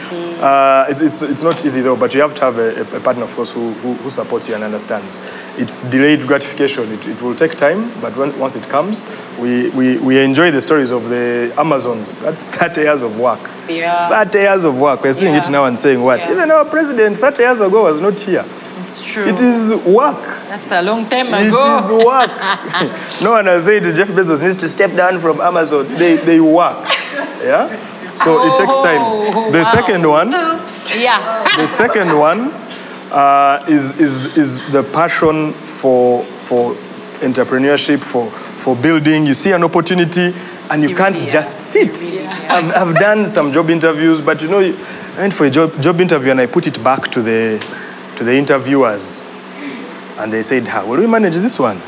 [0.41, 3.23] Uh, it's, it's, it's not easy though, but you have to have a, a partner,
[3.23, 5.21] of course, who, who, who supports you and understands.
[5.57, 6.91] It's delayed gratification.
[6.91, 9.07] It, it will take time, but when, once it comes,
[9.39, 12.21] we, we, we enjoy the stories of the Amazons.
[12.21, 13.41] That's 30 years of work.
[13.69, 14.09] Yeah.
[14.09, 15.03] 30 years of work.
[15.03, 16.19] We're seeing it now and saying what?
[16.19, 16.31] Yeah.
[16.31, 18.45] Even our president 30 years ago was not here.
[18.85, 19.25] It's true.
[19.25, 20.21] It is work.
[20.47, 21.41] That's a long time ago.
[21.41, 22.29] It is work.
[23.23, 25.87] no one has said Jeff Bezos needs to step down from Amazon.
[25.95, 26.77] They, they work.
[27.41, 27.67] Yeah?
[28.13, 29.01] So it takes time.
[29.01, 29.71] Oh, The wow.
[29.73, 31.57] second one, Yeah.
[31.57, 32.51] the second one
[33.11, 36.73] uh, is, is, is the passion for, for
[37.21, 39.25] entrepreneurship, for, for building.
[39.25, 40.33] You see an opportunity
[40.69, 41.27] and you can't Yeah.
[41.29, 41.97] just sit.
[42.51, 45.99] I've, I've done some job interviews, but you know, I went for a job, job
[46.01, 47.57] interview and I put it back to the,
[48.17, 49.29] to the interviewers.
[50.17, 51.81] And they said, How will we manage this one?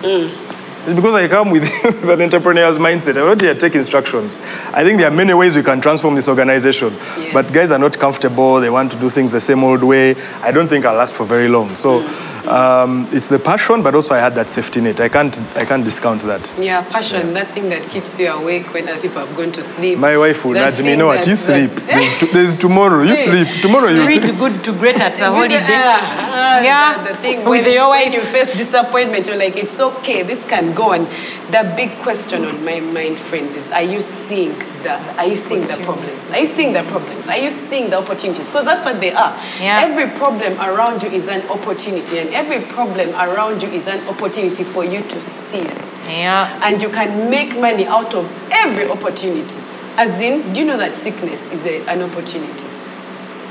[0.88, 3.17] It's because I come with, with an entrepreneur's mindset.
[3.17, 4.39] I'm not here to take instructions.
[4.71, 6.93] I think there are many ways we can transform this organization.
[6.93, 7.34] Yes.
[7.34, 8.61] But guys are not comfortable.
[8.61, 10.15] They want to do things the same old way.
[10.41, 11.75] I don't think I'll last for very long.
[11.75, 11.99] So
[12.48, 15.00] um, it's the passion, but also I had that safety net.
[15.02, 16.54] I can't, I can't discount that.
[16.58, 20.00] Yeah, passion, that thing that keeps you awake when other people have gone to sleep.
[20.00, 21.72] My wife will That nudge me, thing you know what, you sleep.
[21.88, 23.26] There's, to- there's tomorrow, you Hey.
[23.43, 23.62] sleep.
[23.62, 25.60] Tomorrow you Read good to great at the holiday.
[25.62, 28.14] Ah, Yeah, The, the thing with when, your when wife.
[28.14, 31.06] you face disappointment, you're like, it's okay, this can go on.
[31.52, 35.61] The big question on my mind, friends, is are you seeing the are you seeing
[35.61, 36.30] the problems?
[36.32, 37.28] Are you seeing the problems?
[37.28, 38.47] Are you seeing the opportunities?
[38.47, 39.36] Because that's what they are.
[39.59, 39.82] Yeah.
[39.84, 44.63] Every problem around you is an opportunity, and every problem around you is an opportunity
[44.63, 45.95] for you to seize.
[46.07, 46.59] Yeah.
[46.63, 49.61] And you can make money out of every opportunity.
[49.97, 52.67] As in, do you know that sickness is a, an opportunity?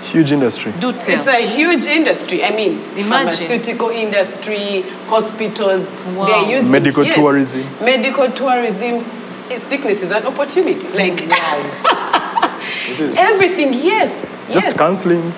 [0.02, 0.72] Huge industry.
[0.78, 1.18] Do tell.
[1.18, 2.44] It's a huge industry.
[2.44, 3.04] I mean, Imagine.
[3.04, 6.26] pharmaceutical industry, hospitals, Wow.
[6.26, 7.62] they're using Medical yes, tourism.
[7.80, 9.04] Medical tourism.
[9.50, 10.88] Sickness is an opportunity.
[10.88, 11.20] Like
[13.16, 14.10] everything, yes.
[14.52, 14.76] Just yes.
[14.76, 15.32] counseling.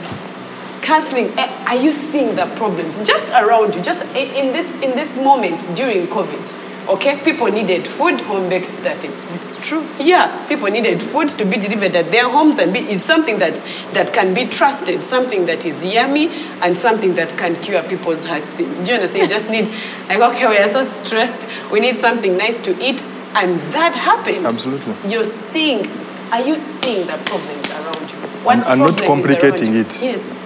[0.82, 1.26] counseling.
[1.38, 3.82] eh, Are you seeing the problems just around you?
[3.82, 6.64] Just in this in this moment during COVID.
[6.88, 8.18] Okay, people needed food.
[8.22, 9.12] Home baked started.
[9.34, 9.86] It's true.
[9.98, 13.62] Yeah, people needed food to be delivered at their homes and be is something that's
[13.92, 16.30] that can be trusted, something that is yummy
[16.62, 18.56] and something that can cure people's hearts.
[18.56, 19.22] Do you understand?
[19.24, 19.68] You just need
[20.08, 23.06] like okay, we are so stressed, we need something nice to eat,
[23.42, 24.46] and that happened.
[24.46, 24.94] Absolutely.
[25.10, 25.86] You're seeing
[26.30, 28.18] are you seeing the problems around you?
[28.44, 30.02] What And- and not problem is around complicating it.
[30.02, 30.38] Yes.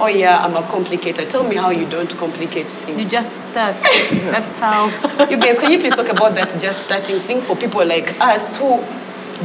[0.00, 1.28] Oh yeah, I'm a complicator.
[1.28, 2.98] Tell me how you don't complicate things.
[2.98, 3.74] You just start.
[4.34, 4.86] That's how.
[5.28, 8.56] You guys, can you please talk about that just starting thing for people like us
[8.56, 8.80] who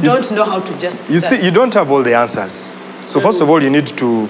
[0.02, 1.40] don't know how to just You start?
[1.40, 2.78] see, you don't have all the answers.
[3.04, 4.28] So first of all, you need to,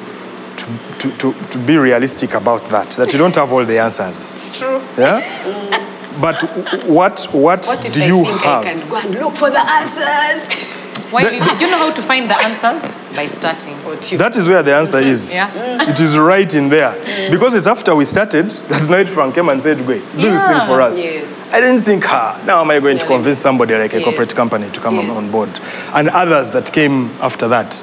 [0.57, 0.67] to,
[0.99, 4.33] to, to, to be realistic about that, that you don't have all the answers.
[4.33, 4.81] It's true.
[4.99, 5.21] Yeah?
[5.45, 5.94] Mm.
[6.21, 6.43] But
[6.87, 8.65] what, what, What if do I you think have?
[8.65, 10.73] I can go and look for the answers?
[11.13, 12.83] Why do, you, you know how to find the answers?
[13.15, 13.77] By starting.
[14.19, 15.33] That is where the answer is.
[15.33, 15.51] Yeah.
[15.89, 16.93] It is right in there.
[17.31, 20.67] Because it's after we started that night Frank came and said, Wait, do this thing
[20.67, 20.99] for us.
[20.99, 21.53] Yes.
[21.53, 24.05] I didn't think, ah, now am I going to convince somebody like a Yes.
[24.05, 25.17] corporate company to come on- Yes.
[25.17, 25.51] on board?
[25.95, 27.81] And others that came after that.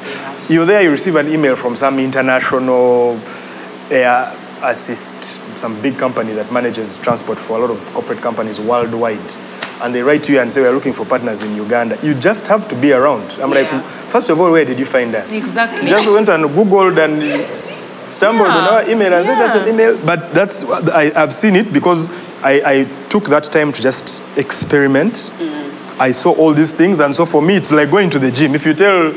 [0.50, 3.18] You're there, you receive an email from some international
[3.90, 4.34] air
[4.64, 5.14] assist,
[5.58, 9.20] some big company that manages transport for a lot of corporate companies worldwide.
[9.82, 11.98] And they write to you and say, We're looking for partners in Uganda.
[12.04, 13.30] You just have to be around.
[13.42, 13.62] I'm Yeah.
[13.72, 15.34] like, First of all, where did you find us?
[15.34, 15.84] Exactly.
[15.90, 19.98] You just went and Googled and stumbled on our email and sent us an email.
[20.06, 22.10] But that's, I, I've seen it because
[22.44, 25.32] I, I took that time to just experiment.
[26.00, 28.56] I saw all these things, and so for me, it's like going to the gym.
[28.56, 29.14] If you tell uh,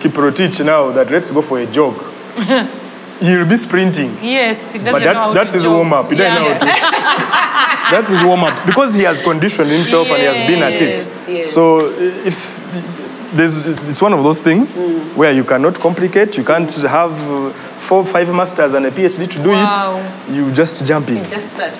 [0.00, 1.94] Kiprotich now that let's go for a jog,
[3.20, 4.16] he'll be sprinting.
[4.22, 5.74] Yes, he doesn't But know that's, how that's to his jog.
[5.74, 6.10] warm up.
[6.10, 6.58] He doesn't know Yeah.
[6.76, 7.56] how to-
[7.96, 11.28] That's his warm up because he has conditioned himself and he has been at Yes,
[11.28, 11.32] it.
[11.32, 11.50] yes.
[11.52, 12.56] So if
[13.32, 13.58] there's,
[13.88, 15.14] it's one of those things Mm.
[15.14, 19.38] where you cannot complicate, you can't have uh, four, five masters and a PhD to
[19.42, 20.00] do Wow.
[20.28, 20.34] it.
[20.34, 21.18] You just jump in.
[21.18, 21.78] You just start.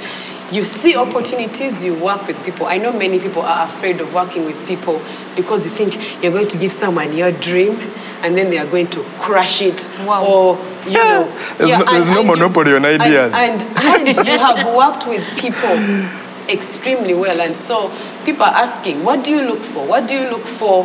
[0.53, 2.67] You see opportunities, you work with people.
[2.67, 5.03] I know many people are afraid of working with people
[5.35, 7.77] because you think you're going to give someone your dream
[8.27, 9.89] and then they are going to crush it.
[10.05, 10.25] Wow.
[10.27, 11.33] Or, you know.
[11.59, 13.33] There's no- there's no you- monopoly on and- ideas.
[13.35, 15.77] And, and, you have worked with people
[16.49, 17.41] extremely well.
[17.41, 17.91] And so
[18.25, 19.87] people are asking, what do you look for?
[19.87, 20.85] What do you look for?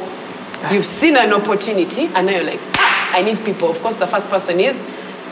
[0.72, 3.70] You've seen an opportunity and now you're like, "Ah, I need people.
[3.72, 4.84] Of course, the first person is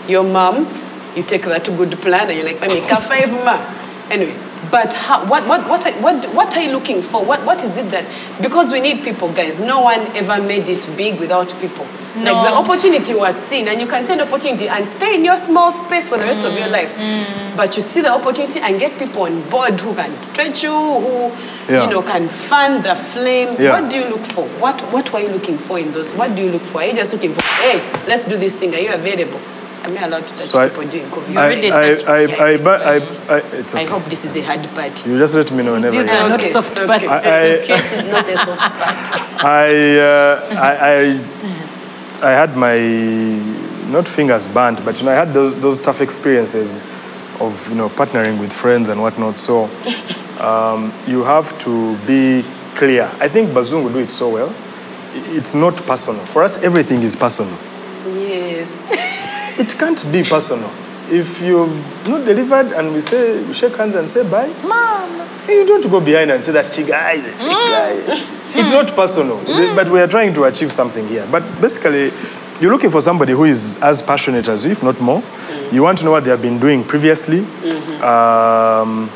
[0.07, 0.68] your mom.
[1.16, 3.57] You take that good plan and you're like, make a five ma.
[4.10, 4.34] Anyway,
[4.72, 7.24] but how, what, what, what, are, what, what are you looking for?
[7.24, 8.05] What, what is it that,
[8.41, 9.61] because we need people, guys.
[9.61, 11.88] No one ever made it big without people.
[12.15, 12.34] No.
[12.34, 15.36] Like the opportunity was seen and you can see an opportunity and stay in your
[15.38, 16.72] small space for the rest of your mm.
[16.72, 17.55] life.
[17.55, 21.32] But you see the opportunity and get people on board who can stretch you, who
[21.70, 21.84] Yeah.
[21.84, 23.55] you know can fan the flame.
[23.59, 23.80] Yeah.
[23.80, 24.47] What do you look for?
[24.59, 26.11] What what were you looking for in those?
[26.13, 26.82] What do you look for?
[26.82, 28.74] Are you just looking for, hey, let's do this thing.
[28.74, 29.39] Are you available?
[29.90, 31.30] Am I allowed to touch So I- during COVID?
[31.34, 32.40] You already I, touched I, it.
[32.40, 32.96] I, I, but I,
[33.36, 35.10] I, it's I hope this is a hard party.
[35.10, 35.96] You just let me know whenever.
[35.98, 36.30] These are want.
[36.30, 36.88] not Okay, soft okay.
[36.88, 37.06] parts.
[37.06, 39.44] I- This is not a soft part.
[39.44, 40.72] I, uh, I,
[42.22, 42.78] I, I had my
[43.92, 46.86] not fingers burnt, but you know I had those, those tough experiences
[47.40, 49.40] of you know partnering with friends and whatnot.
[49.40, 49.64] So
[50.40, 52.44] um, you have to be
[52.76, 53.10] clear.
[53.20, 54.54] I think Bazungu do it so well.
[55.36, 56.24] It's not personal.
[56.28, 57.58] For us, everything is personal.
[59.60, 60.72] It can't be personal.
[61.12, 65.28] If you've not delivered and we say we shake hands and say bye, Mom.
[65.49, 68.26] you don't go behind and say that chica is a fake guy.
[68.51, 69.76] It's not personal, mm.
[69.76, 71.28] but we are trying to achieve something here.
[71.30, 72.12] But basically,
[72.62, 75.22] you're looking for somebody who is as passionate as you, if not more.
[75.22, 75.74] Mm.
[75.74, 77.41] You want to know what they have been doing previously.
[77.41, 78.03] Mm-hmm.
[78.03, 79.10] Um,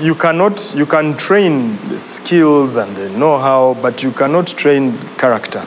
[0.00, 5.64] you cannot, you can train the skills and the know-how, but you cannot train character.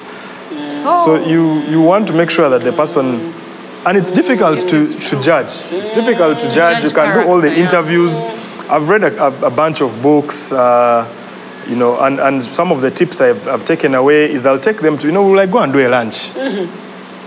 [0.86, 3.34] So you, you want to make sure that the person,
[3.86, 5.52] and it's difficult to, to judge.
[5.72, 6.84] It's difficult to judge.
[6.84, 8.26] You can do all the interviews.
[8.70, 11.08] I've read a, a, a bunch of books, uh,
[11.68, 14.78] you know, and, and some of the tips I've, I've taken away is I'll take
[14.82, 16.34] them to, you know, we'll like go and do a lunch.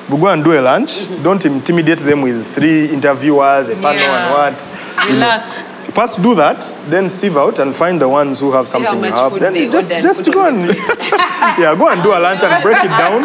[0.08, 1.08] We'll go and do a lunch.
[1.22, 4.24] Don't intimidate them with three interviewers, a panel Yeah.
[4.48, 5.06] and what.
[5.10, 5.77] Relax.
[5.98, 9.36] First do that, then sieve out and find the ones who have something you have.
[9.36, 10.68] Then just, just go and
[11.58, 13.24] yeah, go and do a lunch and break it down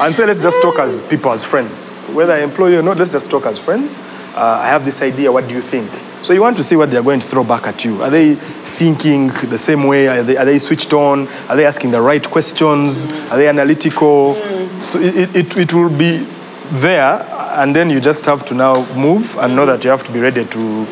[0.00, 1.92] and say let's just talk as people, as friends.
[2.14, 4.00] Whether I employ you or not, let's just talk as friends.
[4.34, 5.30] Uh, I have this idea.
[5.30, 5.90] What do you think?
[6.22, 8.02] So you want to see what they are going to throw back at you.
[8.02, 10.08] Are they thinking the same way?
[10.08, 11.28] Are they, are they switched on?
[11.50, 13.12] Are they asking the right questions?
[13.30, 14.36] Are they analytical?
[14.80, 16.26] So it, it, it will be
[16.70, 17.22] there,
[17.58, 20.20] and then you just have to now move and know that you have to be
[20.20, 20.86] ready to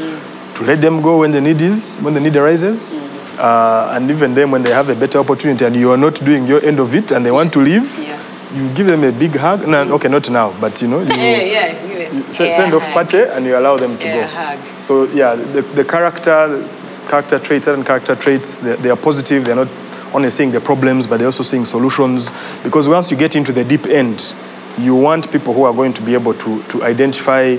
[0.63, 2.95] to let them go when the need is, when the need arises.
[3.39, 6.47] Uh, and even then, when they have a better opportunity and you are not doing
[6.47, 8.21] your end of it and they want to leave, Yeah.
[8.55, 9.67] you give them a big hug.
[9.67, 11.73] No, okay, not now, but you know, you Yeah, yeah.
[11.87, 12.35] give it.
[12.35, 12.93] se- Yeah, send off hug.
[12.93, 14.23] party and you allow them to go.
[14.27, 14.59] hug.
[14.79, 16.69] So yeah, the, the character, the
[17.09, 19.45] character traits, certain character traits, they, they are positive.
[19.47, 19.69] They're not
[20.15, 22.31] only seeing the problems, but they're also seeing solutions.
[22.63, 24.35] Because once you get into the deep end,
[24.79, 27.57] you want people who are going to be able to, to identify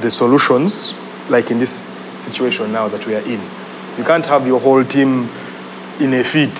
[0.00, 0.94] the solutions,
[1.30, 3.40] like in this situation now that we are in.
[3.96, 5.28] You can't have your whole team
[6.00, 6.58] in a fit,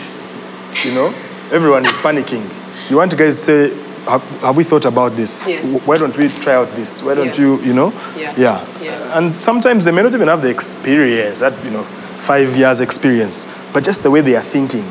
[0.85, 1.09] you know?
[1.53, 2.49] Everyone is panicking.
[2.91, 5.47] You want guys to say, have, have we thought about this?
[5.47, 5.65] Yes.
[5.87, 7.03] Why don't we try out this?
[7.03, 7.45] Why don't Yeah.
[7.45, 7.93] you, you know?
[8.17, 8.35] Yeah.
[8.37, 8.67] Yeah.
[8.83, 9.19] Yeah.
[9.19, 11.83] And sometimes they may not even have the experience, that, you know,
[12.21, 14.85] five years experience, but just the way they are thinking.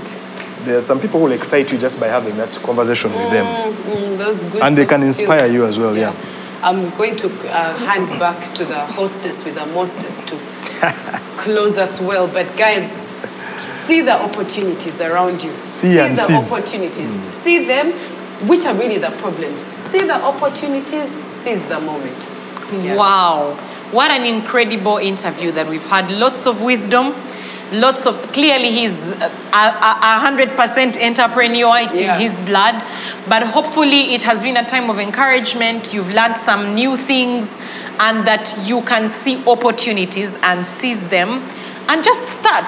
[0.64, 3.46] There are some people who will excite you just by having that conversation with them.
[3.46, 5.54] Mm, good And they can inspire skills.
[5.54, 6.14] you as well, yeah.
[6.62, 10.38] I'm going to uh, hand back to the hostess with the mostess to
[11.38, 12.28] close us well.
[12.28, 12.92] But guys,
[13.86, 15.52] see the opportunities around you.
[15.66, 16.52] See see the seize.
[16.52, 17.12] opportunities.
[17.12, 17.94] See them,
[18.50, 19.62] which are really the problems.
[19.62, 22.34] See the opportunities, seize the moment.
[22.84, 22.96] Yeah.
[22.96, 23.54] Wow.
[23.92, 26.12] What an incredible interview that we've had.
[26.12, 27.14] Lots of wisdom.
[27.72, 31.78] Lots of clearly he's a hundred percent entrepreneur.
[31.80, 32.16] It's Yeah.
[32.16, 32.82] in his blood,
[33.28, 35.94] but hopefully it has been a time of encouragement.
[35.94, 37.58] You've learned some new things,
[38.00, 41.44] and that you can see opportunities and seize them,
[41.88, 42.68] and just start.